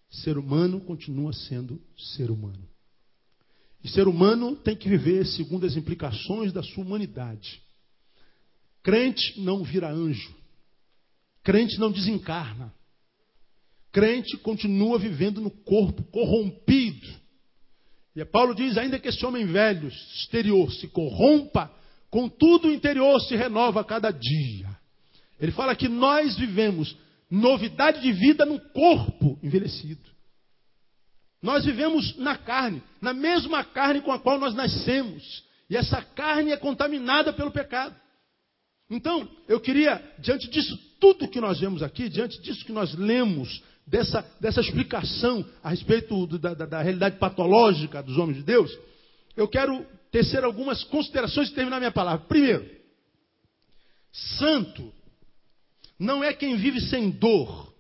[0.09, 2.67] Ser humano continua sendo ser humano.
[3.84, 7.61] E ser humano tem que viver segundo as implicações da sua humanidade.
[8.82, 10.34] Crente não vira anjo.
[11.45, 12.73] Crente não desencarna.
[13.93, 17.25] Crente continua vivendo no corpo corrompido
[18.15, 21.71] e Paulo diz: ainda que esse homem velho, exterior, se corrompa,
[22.09, 24.69] contudo o interior se renova a cada dia.
[25.39, 26.95] Ele fala que nós vivemos
[27.29, 30.09] novidade de vida no corpo envelhecido.
[31.41, 35.43] Nós vivemos na carne, na mesma carne com a qual nós nascemos.
[35.69, 37.95] E essa carne é contaminada pelo pecado.
[38.89, 43.61] Então, eu queria, diante disso tudo que nós vemos aqui, diante disso que nós lemos,
[43.85, 48.75] dessa, dessa explicação a respeito do, da, da, realidade patológica dos homens de Deus,
[49.35, 52.25] eu quero tecer algumas considerações e terminar minha palavra.
[52.25, 52.69] Primeiro,
[54.11, 54.91] santo
[55.99, 57.73] não é quem vive sem dor.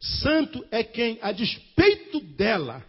[0.00, 2.84] Santo é quem, a despeito dela,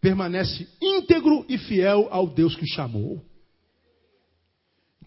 [0.00, 3.24] permanece íntegro e fiel ao Deus que o chamou.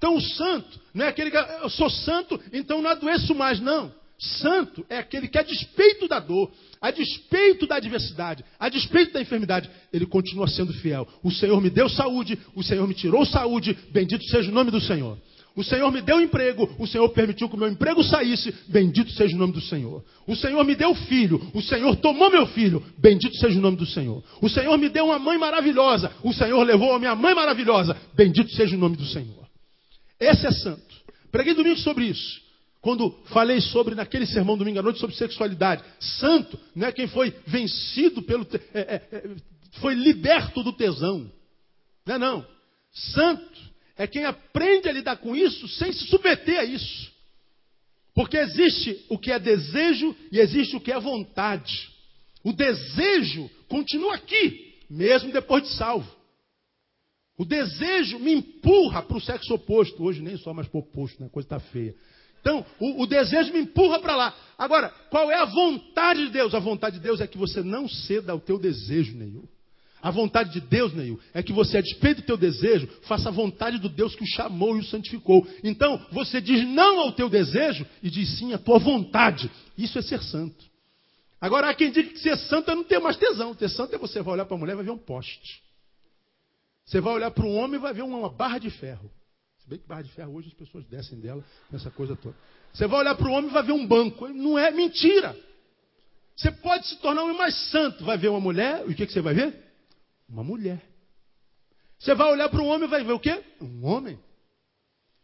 [0.04, 3.90] Então o santo não é aquele que eu sou santo, então não adoeço mais, não.
[4.20, 6.52] Santo é aquele que, a despeito da dor,
[6.82, 11.08] a despeito da adversidade, a despeito da enfermidade, ele continua sendo fiel.
[11.24, 14.82] O Senhor me deu saúde, o Senhor me tirou saúde, bendito seja o nome do
[14.82, 15.18] Senhor.
[15.56, 19.34] O Senhor me deu emprego, o Senhor permitiu que o meu emprego saísse, bendito seja
[19.38, 20.04] o nome do Senhor.
[20.28, 23.86] O Senhor me deu filho, o Senhor tomou meu filho, bendito seja o nome do
[23.86, 24.22] Senhor.
[24.42, 28.52] O Senhor me deu uma mãe maravilhosa, o Senhor levou a minha mãe maravilhosa, bendito
[28.52, 29.43] seja o nome do Senhor.
[30.24, 30.96] Esse é santo.
[31.32, 32.42] Preguei domingo sobre isso.
[32.82, 35.84] Quando falei sobre, naquele sermão domingo à noite, sobre sexualidade.
[36.00, 38.48] Santo não é quem foi vencido pelo.
[38.74, 39.36] É, é, é,
[39.80, 41.30] foi liberto do tesão.
[42.06, 42.48] Não é não.
[42.92, 43.60] Santo
[43.98, 47.12] é quem aprende a lidar com isso sem se submeter a isso.
[48.14, 51.90] Porque existe o que é desejo e existe o que é vontade.
[52.44, 56.23] O desejo continua aqui, mesmo depois de salvo.
[57.44, 60.02] O desejo me empurra para o sexo oposto.
[60.02, 61.28] Hoje nem só mais para o oposto, né?
[61.28, 61.94] a coisa está feia.
[62.40, 64.34] Então, o, o, desejo me empurra para lá.
[64.58, 66.56] Agora, qual é a vontade de Deus?
[66.56, 69.44] A vontade de Deus é que você não ceda ao teu desejo nenhum.
[70.02, 73.32] A vontade de Deus, Neil, é que você, a despeito do teu desejo, faça a
[73.32, 75.46] vontade do Deus que o chamou e o santificou.
[75.66, 79.52] Então, você diz não ao teu desejo e diz sim à tua vontade.
[79.78, 80.64] Isso é ser santo.
[81.42, 83.54] Agora, há quem diga que ser santo é não ter mais tesão.
[83.54, 85.63] Ter santo é você vai olhar para a mulher e vai ver um poste.
[86.86, 89.10] Você vai olhar para um homem e vai ver uma barra de ferro.
[89.60, 92.36] Se bem que barra de ferro hoje as pessoas descem dela, nessa coisa toda.
[92.74, 94.28] Você vai olhar para o homem e vai ver um banco.
[94.28, 95.36] Não é mentira.
[96.36, 98.04] Você pode se tornar um homem mais santo.
[98.04, 99.56] Vai ver uma mulher, e o que, que você vai ver?
[100.28, 100.82] Uma mulher.
[101.98, 103.42] Você vai olhar para um homem e vai ver o quê?
[103.62, 104.20] Um homem.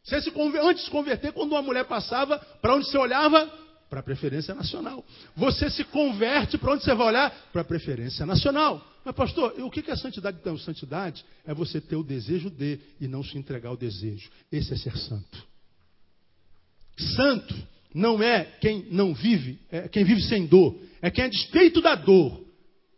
[0.03, 0.31] Você se.
[0.61, 3.47] Antes de se converter, quando uma mulher passava, para onde você olhava?
[3.89, 5.03] Para a preferência nacional.
[5.35, 7.31] Você se converte, para onde você vai olhar?
[7.51, 8.81] Para a preferência nacional.
[9.09, 10.37] Mas, pastor, o que é santidade?
[10.39, 14.29] Então, santidade é você ter o desejo de e não se entregar ao desejo.
[14.51, 15.47] Esse é ser santo.
[17.15, 17.55] Santo
[17.91, 20.79] não é quem não vive, é quem vive sem dor.
[21.01, 22.39] É quem, a despeito da dor,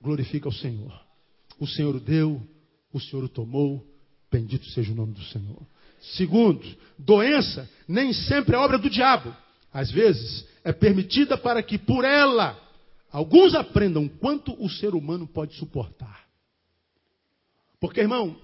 [0.01, 0.91] glorifica o Senhor.
[1.57, 2.45] O Senhor o deu,
[2.91, 3.81] o Senhor o tomou,
[4.29, 5.65] bendito seja o nome do Senhor.
[6.17, 6.61] Segundo,
[6.99, 9.33] doença nem sempre é obra do diabo.
[9.71, 12.59] Às vezes é permitida para que por ela
[13.11, 16.27] alguns aprendam quanto o ser humano pode suportar.
[17.79, 18.39] Porque, irmão,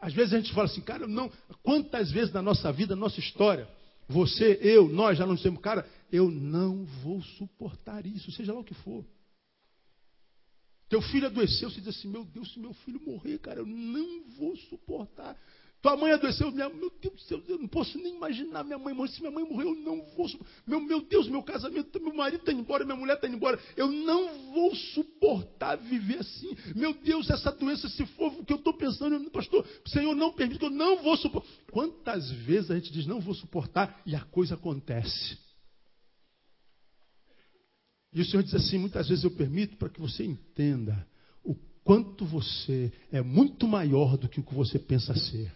[0.00, 1.30] às vezes a gente fala assim, cara, não,
[1.62, 3.68] quantas vezes na nossa vida, na nossa história,
[4.08, 8.64] você, eu, nós já não dissemos, cara, eu não vou suportar isso, seja lá o
[8.64, 9.04] que for.
[10.88, 14.24] Teu filho adoeceu, você diz assim: Meu Deus, se meu filho morrer, cara, eu não
[14.38, 15.36] vou suportar.
[15.84, 18.94] Tua mãe adoeceu, minha, meu Deus do céu, eu não posso nem imaginar minha mãe
[18.94, 19.10] morrer.
[19.10, 20.26] Se minha mãe morrer, eu não vou.
[20.66, 23.60] Meu, meu Deus, meu casamento, meu marido está indo embora, minha mulher está indo embora.
[23.76, 26.56] Eu não vou suportar viver assim.
[26.74, 30.58] Meu Deus, essa doença, se for o que eu estou pensando, pastor, Senhor, não permite
[30.58, 31.50] que eu não vou suportar.
[31.70, 35.36] Quantas vezes a gente diz não vou suportar e a coisa acontece?
[38.10, 41.06] E o Senhor diz assim: muitas vezes eu permito para que você entenda
[41.44, 41.54] o
[41.84, 45.52] quanto você é muito maior do que o que você pensa ser.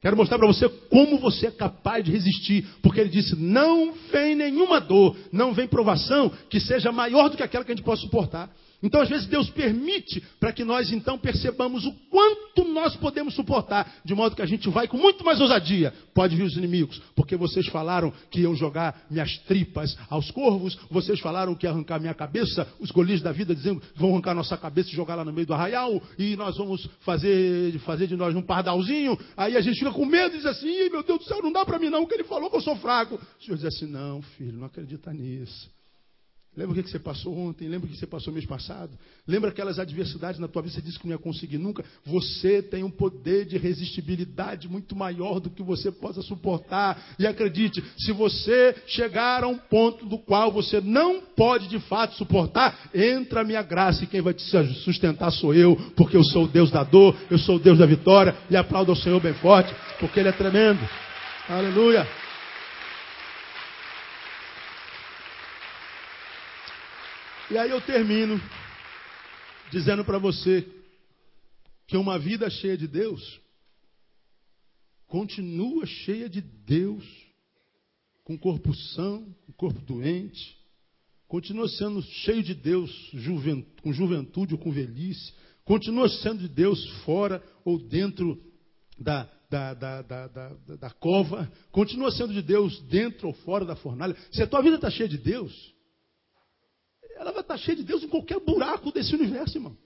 [0.00, 4.34] Quero mostrar para você como você é capaz de resistir, porque ele disse: não vem
[4.34, 8.02] nenhuma dor, não vem provação que seja maior do que aquela que a gente possa
[8.02, 8.50] suportar.
[8.82, 14.00] Então, às vezes, Deus permite para que nós então percebamos o quanto nós podemos suportar,
[14.04, 15.92] de modo que a gente vai com muito mais ousadia.
[16.14, 21.20] Pode vir os inimigos, porque vocês falaram que iam jogar minhas tripas aos corvos, vocês
[21.20, 24.56] falaram que iam arrancar minha cabeça, os golis da vida dizendo que vão arrancar nossa
[24.56, 28.34] cabeça e jogar lá no meio do arraial, e nós vamos fazer, fazer de nós
[28.34, 29.18] um pardalzinho.
[29.36, 31.64] Aí a gente fica com medo e diz assim: meu Deus do céu, não dá
[31.64, 33.16] para mim não, que ele falou que eu sou fraco.
[33.16, 35.75] O Senhor diz assim: não, filho, não acredita nisso.
[36.56, 37.68] Lembra o que você passou ontem?
[37.68, 38.90] Lembra o que você passou mês passado?
[39.28, 40.74] Lembra aquelas adversidades na tua vida?
[40.74, 41.84] Você disse que não ia conseguir nunca.
[42.06, 47.14] Você tem um poder de resistibilidade muito maior do que você possa suportar.
[47.18, 52.14] E acredite, se você chegar a um ponto do qual você não pode de fato
[52.14, 54.42] suportar, entra a minha graça e quem vai te
[54.82, 57.84] sustentar sou eu, porque eu sou o Deus da dor, eu sou o Deus da
[57.84, 58.34] vitória.
[58.48, 60.80] E aplauda o Senhor bem forte, porque Ele é tremendo.
[61.48, 62.25] Aleluia.
[67.48, 68.40] E aí eu termino
[69.70, 70.66] dizendo para você
[71.86, 73.40] que uma vida cheia de Deus
[75.06, 77.04] continua cheia de Deus,
[78.24, 80.58] com corpo são, com corpo doente,
[81.28, 82.90] continua sendo cheio de Deus
[83.80, 85.32] com juventude ou com velhice,
[85.64, 88.42] continua sendo de Deus fora ou dentro
[88.98, 90.26] da, da, da, da,
[90.80, 94.16] da cova, continua sendo de Deus dentro ou fora da fornalha.
[94.32, 95.75] Se a tua vida está cheia de Deus,
[97.16, 99.76] ela vai estar cheia de Deus em qualquer buraco desse universo, irmão.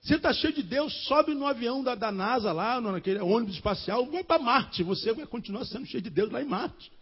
[0.00, 4.06] Você está cheio de Deus, sobe no avião da, da NASA lá, naquele ônibus espacial,
[4.06, 4.82] vai para Marte.
[4.84, 6.92] Você vai continuar sendo cheio de Deus lá em Marte.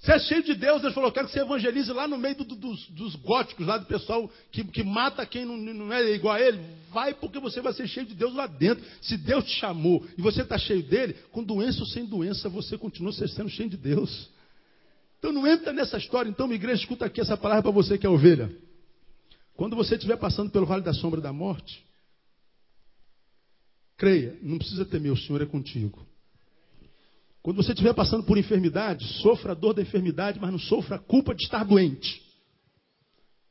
[0.00, 2.44] Você é cheio de Deus, Deus falou, quero que você evangelize lá no meio do,
[2.44, 6.34] do, dos, dos, góticos, lá do pessoal que, que mata quem não, não, é igual
[6.34, 6.58] a ele.
[6.90, 8.82] Vai porque você vai ser cheio de Deus lá dentro.
[9.02, 12.78] Se Deus te chamou e você está cheio dele, com doença ou sem doença, você
[12.78, 14.30] continua sendo cheio de Deus.
[15.20, 16.30] Então não entra nessa história.
[16.30, 18.50] Então, minha igreja, escuta aqui essa palavra para você que é ovelha.
[19.54, 21.84] Quando você estiver passando pelo vale da sombra da morte,
[23.98, 26.06] creia, não precisa temer, o Senhor é contigo.
[27.42, 30.98] Quando você estiver passando por enfermidade, sofra a dor da enfermidade, mas não sofra a
[30.98, 32.22] culpa de estar doente.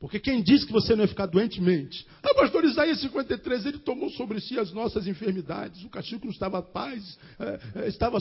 [0.00, 2.04] Porque quem diz que você não ia ficar doente, mente.
[2.22, 5.84] Ah, pastor Isaías 53, ele tomou sobre si as nossas enfermidades.
[5.84, 8.18] O castigo não estava paz, é, é, estava.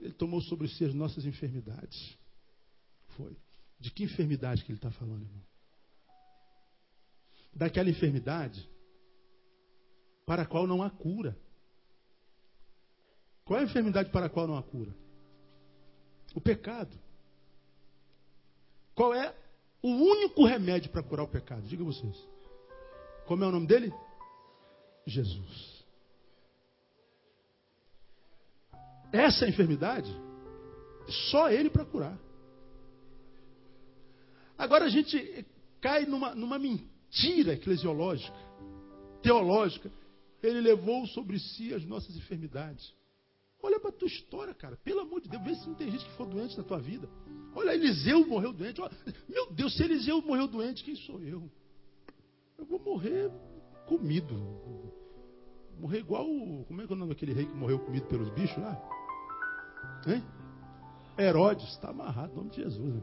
[0.00, 2.18] Ele tomou sobre si as nossas enfermidades.
[3.20, 3.36] Foi.
[3.78, 5.42] De que enfermidade que ele está falando, irmão?
[7.52, 8.68] Daquela enfermidade
[10.24, 11.36] para a qual não há cura.
[13.44, 14.94] Qual é a enfermidade para a qual não há cura?
[16.34, 16.96] O pecado.
[18.94, 19.34] Qual é
[19.82, 21.62] o único remédio para curar o pecado?
[21.62, 22.16] Diga vocês.
[23.26, 23.92] Como é o nome dele?
[25.06, 25.84] Jesus.
[29.12, 30.14] Essa enfermidade,
[31.30, 32.29] só ele para curar.
[34.60, 35.46] Agora a gente
[35.80, 38.36] cai numa, numa mentira eclesiológica,
[39.22, 39.90] teológica.
[40.42, 42.92] Ele levou sobre si as nossas enfermidades.
[43.62, 44.76] Olha para a tua história, cara.
[44.84, 47.08] Pelo amor de Deus, vê se não tem gente que for doente na tua vida.
[47.54, 48.82] Olha, Eliseu morreu doente.
[49.26, 51.50] Meu Deus, se Eliseu morreu doente, quem sou eu?
[52.58, 53.30] Eu vou morrer
[53.86, 54.34] comido.
[55.78, 56.26] Morrer igual.
[56.68, 58.78] Como é que é o nome daquele rei que morreu comido pelos bichos lá?
[60.06, 60.22] Hein?
[61.18, 63.02] Herodes, está amarrado, em nome de Jesus.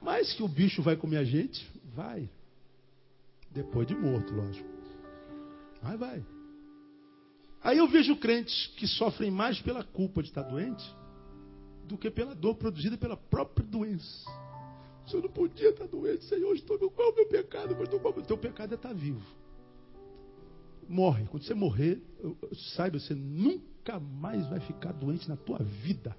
[0.00, 1.66] Mas que o bicho vai comer a gente?
[1.94, 2.28] Vai.
[3.50, 4.68] Depois de morto, lógico.
[5.82, 6.24] Vai, vai.
[7.62, 10.84] Aí eu vejo crentes que sofrem mais pela culpa de estar doente
[11.84, 14.30] do que pela dor produzida pela própria doença.
[15.06, 17.76] Se eu não podia estar doente, Senhor, estou, qual é o meu pecado?
[17.76, 19.26] Mas o teu pecado é estar vivo.
[20.88, 21.26] Morre.
[21.26, 22.00] Quando você morrer,
[22.76, 26.16] saiba, você nunca mais vai ficar doente na tua vida.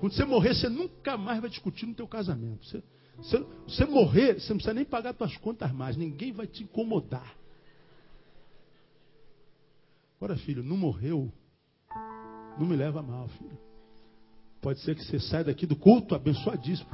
[0.00, 2.64] Quando você morrer, você nunca mais vai discutir no teu casamento.
[2.64, 2.80] Você,
[3.16, 5.96] você, você morrer, você não precisa nem pagar suas contas mais.
[5.96, 7.34] Ninguém vai te incomodar.
[10.16, 11.32] Agora, filho, não morreu,
[12.58, 13.58] não me leva mal, filho.
[14.60, 16.90] Pode ser que você saia daqui do culto abençoadíssimo.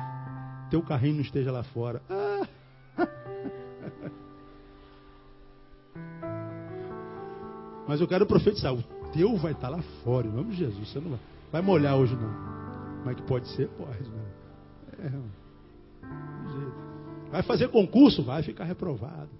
[0.70, 2.02] Teu carrinho não esteja lá fora.
[2.10, 2.46] Ah.
[7.88, 8.74] Mas eu quero profetizar.
[8.74, 8.82] O
[9.12, 10.90] teu vai estar lá fora, em nome de Jesus.
[10.90, 11.20] Você não vai,
[11.52, 12.53] vai molhar hoje, não.
[13.04, 13.68] Mas que pode ser?
[13.68, 14.08] Pode.
[14.08, 14.24] Né?
[14.98, 15.10] É,
[17.30, 18.22] vai fazer concurso?
[18.22, 19.30] Vai ficar reprovado.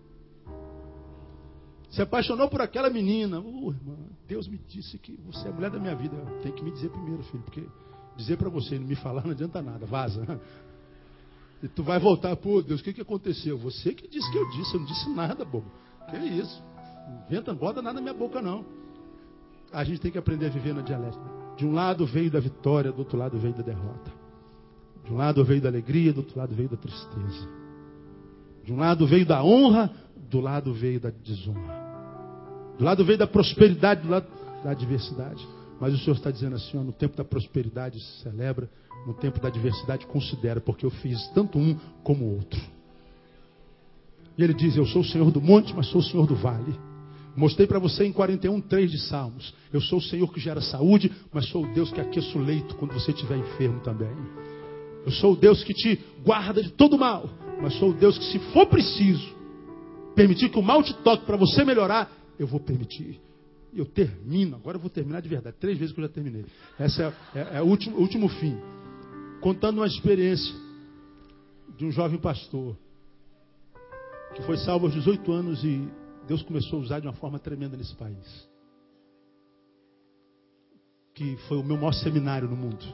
[1.90, 3.40] Se apaixonou por aquela menina.
[3.40, 3.96] Uh, irmã,
[4.26, 6.16] Deus me disse que você é a mulher da minha vida.
[6.42, 7.66] Tem que me dizer primeiro, filho, porque
[8.16, 9.86] dizer para você não me falar não adianta nada.
[9.86, 10.40] Vaza.
[11.62, 13.56] E tu vai voltar, pô, Deus, o que, que aconteceu?
[13.58, 15.70] Você que disse que eu disse, eu não disse nada, bobo.
[16.10, 16.62] Que é isso?
[17.26, 18.66] Inventa, bota nada na minha boca, não.
[19.72, 21.43] A gente tem que aprender a viver na dialética.
[21.57, 24.12] De um lado veio da vitória, do outro lado veio da derrota.
[25.05, 27.48] De um lado veio da alegria, do outro lado veio da tristeza.
[28.64, 29.90] De um lado veio da honra,
[30.30, 31.84] do lado veio da desonra.
[32.78, 34.26] Do lado veio da prosperidade, do lado
[34.64, 35.46] da adversidade.
[35.80, 38.68] Mas o Senhor está dizendo assim: ó, no tempo da prosperidade celebra,
[39.07, 42.61] no tempo da adversidade considera, porque eu fiz tanto um como o outro.
[44.36, 46.74] E ele diz: Eu sou o Senhor do monte, mas sou o Senhor do vale.
[47.37, 49.53] Mostrei para você em 41, 3 de Salmos.
[49.72, 52.76] Eu sou o Senhor que gera saúde, mas sou o Deus que aqueça o leito
[52.76, 54.09] quando você estiver enfermo também.
[55.05, 57.28] Eu sou o Deus que te guarda de todo mal,
[57.61, 59.35] mas sou o Deus que, se for preciso,
[60.14, 63.20] permitir que o mal te toque para você melhorar, eu vou permitir.
[63.74, 65.57] Eu termino, agora eu vou terminar de verdade.
[65.59, 66.45] Três vezes que eu já terminei.
[66.78, 68.57] Essa é, é, é o, último, o último fim.
[69.41, 70.55] Contando uma experiência
[71.76, 72.76] de um jovem pastor
[74.37, 75.89] que foi salvo aos 18 anos e
[76.27, 78.49] Deus começou a usar de uma forma tremenda nesse país.
[81.14, 82.85] Que foi o meu maior seminário no mundo.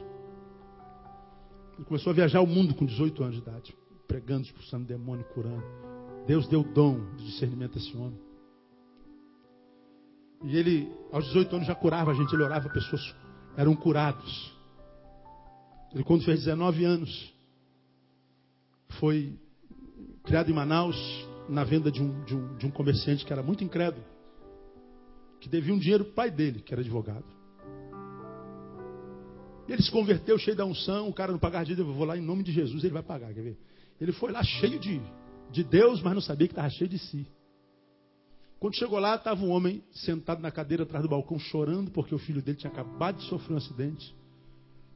[1.75, 3.75] Ele começou a viajar o mundo com 18 anos de idade,
[4.07, 5.63] pregando, expulsando demônio, curando.
[6.27, 8.19] Deus deu o dom de discernimento a esse homem.
[10.43, 13.15] E ele, aos 18 anos, já curava a gente, ele orava, pessoas
[13.55, 14.53] eram curados.
[15.93, 17.33] Ele, quando fez 19 anos,
[18.99, 19.37] foi
[20.23, 20.97] criado em Manaus,
[21.51, 24.03] na venda de um, de um, de um comerciante que era muito incrédulo,
[25.39, 27.25] que devia um dinheiro para o pai dele, que era advogado.
[29.67, 32.21] Ele se converteu cheio da unção, o cara não pagava dinheiro, eu vou lá em
[32.21, 33.57] nome de Jesus, ele vai pagar, quer ver?
[33.99, 35.01] Ele foi lá cheio de
[35.51, 37.27] de Deus, mas não sabia que estava cheio de si.
[38.59, 42.19] Quando chegou lá, estava um homem sentado na cadeira atrás do balcão, chorando, porque o
[42.19, 44.15] filho dele tinha acabado de sofrer um acidente.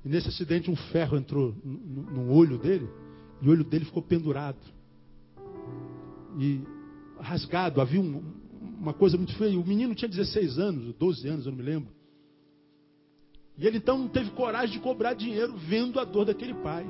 [0.03, 2.87] E nesse acidente, um ferro entrou no, no olho dele,
[3.41, 4.59] e o olho dele ficou pendurado.
[6.37, 6.61] E
[7.19, 8.23] rasgado, havia um,
[8.79, 9.59] uma coisa muito feia.
[9.59, 11.89] O menino tinha 16 anos, 12 anos, eu não me lembro.
[13.57, 16.85] E ele então não teve coragem de cobrar dinheiro vendo a dor daquele pai.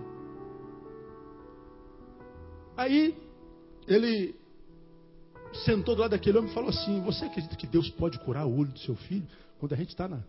[2.76, 3.16] Aí
[3.88, 4.36] ele
[5.64, 8.58] sentou do lado daquele homem e falou assim: Você acredita que Deus pode curar o
[8.58, 9.28] olho do seu filho?
[9.60, 10.24] Quando a gente está na,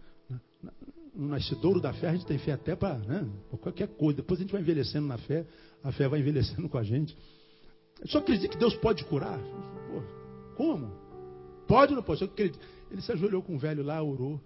[0.63, 0.73] na,
[1.15, 3.27] no nascedouro da fé, a gente tem fé até para né,
[3.61, 4.19] qualquer coisa.
[4.19, 5.47] Depois a gente vai envelhecendo na fé,
[5.83, 7.17] a fé vai envelhecendo com a gente.
[8.05, 9.39] Só acredita que Deus pode curar?
[9.39, 10.03] Pô,
[10.57, 10.93] como?
[11.67, 12.31] Pode ou não pode?
[12.91, 14.41] Ele se ajoelhou com o velho lá, orou.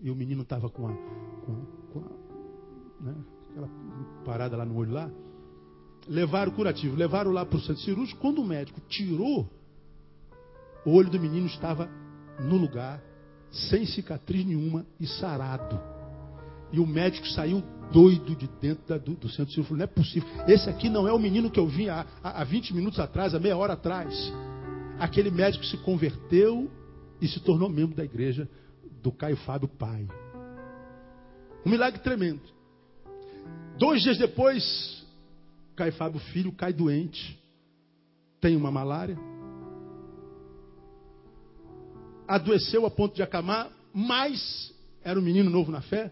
[0.00, 3.14] E o menino estava com, a, com, a, com a, né,
[3.50, 3.68] aquela
[4.24, 5.10] parada lá no olho lá.
[6.08, 8.20] Levaram o curativo, levaram lá para o centro cirúrgico.
[8.20, 9.48] Quando o médico tirou,
[10.84, 11.88] o olho do menino estava
[12.40, 13.00] no lugar,
[13.50, 15.91] sem cicatriz nenhuma e sarado.
[16.72, 17.62] E o médico saiu
[17.92, 19.76] doido de dentro da, do, do, centro cirúrgico.
[19.76, 20.28] Não é possível.
[20.48, 23.38] Esse aqui não é o menino que eu vi há, há 20 minutos atrás, há
[23.38, 24.32] meia hora atrás.
[24.98, 26.70] Aquele médico se converteu
[27.20, 28.48] e se tornou membro da igreja
[29.02, 30.08] do Caio Fábio pai.
[31.64, 32.40] Um milagre tremendo.
[33.78, 35.04] Dois dias depois,
[35.76, 37.38] Caio Fábio filho cai doente,
[38.40, 39.16] tem uma malária,
[42.26, 44.72] adoeceu a ponto de acamar, mas
[45.04, 46.10] era um menino novo na fé,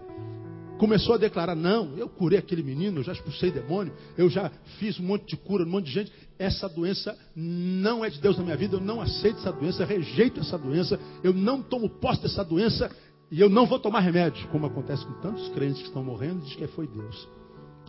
[0.81, 4.99] começou a declarar: Não, eu curei aquele menino, eu já expulsei demônio, eu já fiz
[4.99, 6.13] um monte de cura, um monte de gente.
[6.39, 10.41] Essa doença não é de Deus na minha vida, eu não aceito essa doença, rejeito
[10.41, 12.91] essa doença, eu não tomo posse dessa doença
[13.31, 16.57] e eu não vou tomar remédio, como acontece com tantos crentes que estão morrendo diz
[16.57, 17.29] que foi Deus.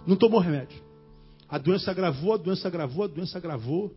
[0.05, 0.77] Não tomou remédio.
[1.47, 3.95] A doença agravou, a doença agravou, a doença agravou.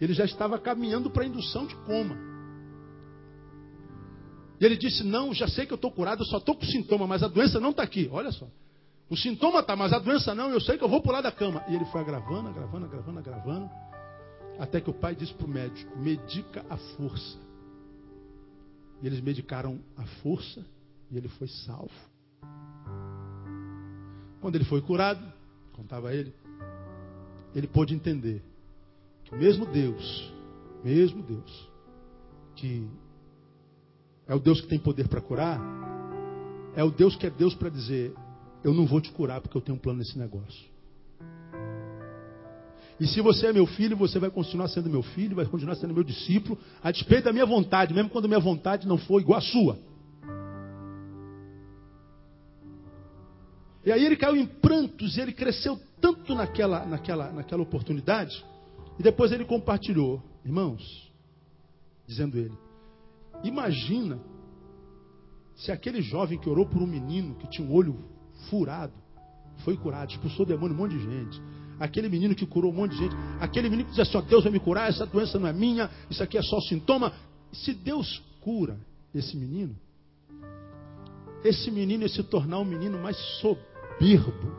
[0.00, 2.29] Ele já estava caminhando para a indução de coma.
[4.60, 7.06] E ele disse: Não, já sei que eu estou curado, eu só estou com sintoma,
[7.06, 8.08] mas a doença não está aqui.
[8.12, 8.46] Olha só.
[9.08, 11.64] O sintoma está, mas a doença não, eu sei que eu vou pular da cama.
[11.68, 13.70] E ele foi agravando, agravando, agravando, agravando.
[14.58, 17.38] Até que o pai disse para o médico: Medica a força.
[19.02, 20.64] E eles medicaram a força
[21.10, 21.90] e ele foi salvo.
[24.42, 25.20] Quando ele foi curado,
[25.72, 26.34] contava ele,
[27.54, 28.42] ele pôde entender
[29.24, 30.32] que mesmo Deus,
[30.84, 31.68] mesmo Deus,
[32.56, 32.86] que
[34.30, 35.60] é o Deus que tem poder para curar,
[36.76, 38.14] é o Deus que é Deus para dizer:
[38.62, 40.70] Eu não vou te curar porque eu tenho um plano nesse negócio.
[43.00, 45.92] E se você é meu filho, você vai continuar sendo meu filho, vai continuar sendo
[45.92, 49.42] meu discípulo, a despeito da minha vontade, mesmo quando minha vontade não for igual à
[49.42, 49.76] sua.
[53.84, 58.44] E aí ele caiu em prantos, ele cresceu tanto naquela, naquela, naquela oportunidade,
[58.96, 61.10] e depois ele compartilhou, irmãos,
[62.06, 62.69] dizendo ele:
[63.42, 64.20] Imagina
[65.56, 67.96] se aquele jovem que orou por um menino que tinha um olho
[68.48, 68.94] furado
[69.64, 71.40] foi curado, expulsou demônio um monte de gente.
[71.78, 73.14] Aquele menino que curou um monte de gente.
[73.40, 76.22] Aquele menino que dizia assim: Deus vai me curar, essa doença não é minha, isso
[76.22, 77.12] aqui é só sintoma.
[77.52, 78.78] Se Deus cura
[79.14, 79.76] esse menino,
[81.44, 84.50] esse menino ia se tornar o menino mais soberbo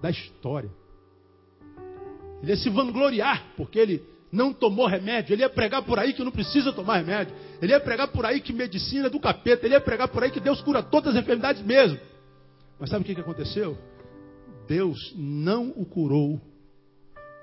[0.00, 0.70] da história.
[2.42, 5.34] Ele ia se vangloriar, porque ele não tomou remédio.
[5.34, 7.34] Ele ia pregar por aí que não precisa tomar remédio.
[7.60, 9.66] Ele ia pregar por aí que medicina é do capeta.
[9.66, 11.98] Ele ia pregar por aí que Deus cura todas as enfermidades mesmo.
[12.80, 13.76] Mas sabe o que, que aconteceu?
[14.66, 16.40] Deus não o curou,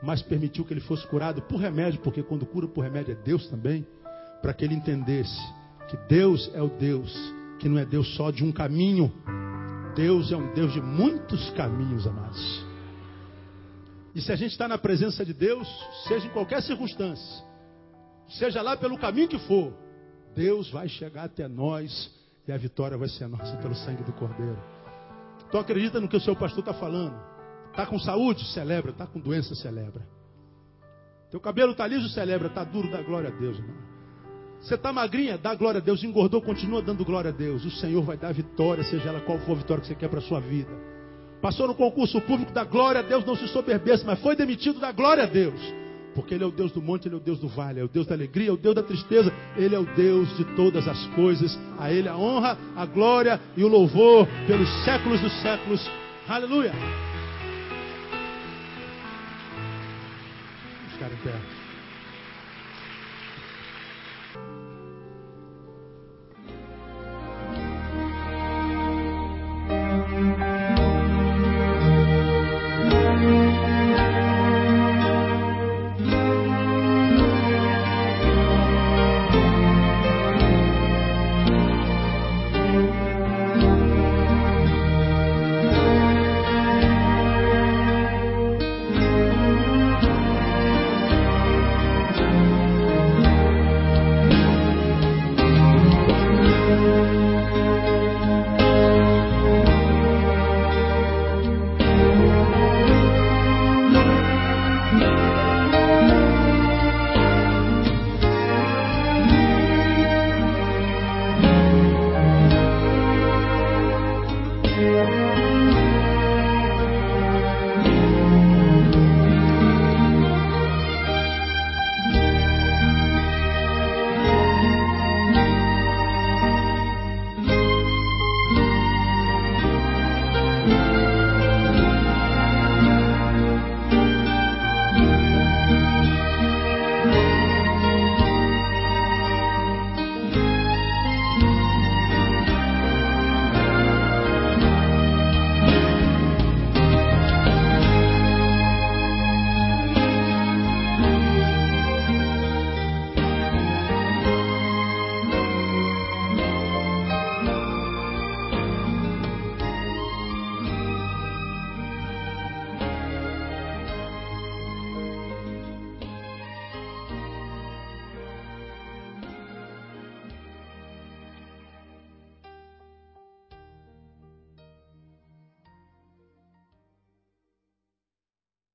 [0.02, 3.48] mas permitiu que ele fosse curado por remédio, porque quando cura por remédio é Deus
[3.48, 3.86] também,
[4.42, 5.40] para que ele entendesse
[5.90, 7.14] que Deus é o Deus
[7.60, 9.12] que não é Deus só de um caminho.
[9.96, 12.69] Deus é um Deus de muitos caminhos, amados.
[14.20, 15.66] E se a gente está na presença de Deus,
[16.06, 17.42] seja em qualquer circunstância,
[18.28, 19.74] seja lá pelo caminho que for,
[20.36, 22.12] Deus vai chegar até nós
[22.46, 24.62] e a vitória vai ser nossa pelo sangue do Cordeiro.
[25.48, 27.18] Então acredita no que o seu pastor está falando.
[27.70, 28.46] Está com saúde?
[28.52, 28.92] Celebra.
[28.92, 29.56] Está com doença?
[29.56, 30.06] Celebra.
[31.32, 32.10] Teu cabelo está liso?
[32.10, 32.50] Celebra.
[32.50, 32.92] Está duro?
[32.92, 33.78] Dá glória a Deus, irmão.
[34.60, 35.38] Você está magrinha?
[35.38, 36.04] Dá glória a Deus.
[36.04, 36.42] Engordou?
[36.42, 37.64] Continua dando glória a Deus.
[37.64, 40.20] O Senhor vai dar vitória, seja ela qual for a vitória que você quer para
[40.20, 40.99] a sua vida.
[41.42, 44.92] Passou no concurso público, da glória a Deus, não se soberbeça, mas foi demitido, da
[44.92, 45.60] glória a Deus.
[46.14, 47.88] Porque Ele é o Deus do monte, Ele é o Deus do vale, é o
[47.88, 51.06] Deus da alegria, é o Deus da tristeza, Ele é o Deus de todas as
[51.16, 51.58] coisas.
[51.78, 55.90] A Ele a honra, a glória e o louvor pelos séculos dos séculos.
[56.28, 56.74] Aleluia!
[60.82, 61.59] Vamos ficar em pé.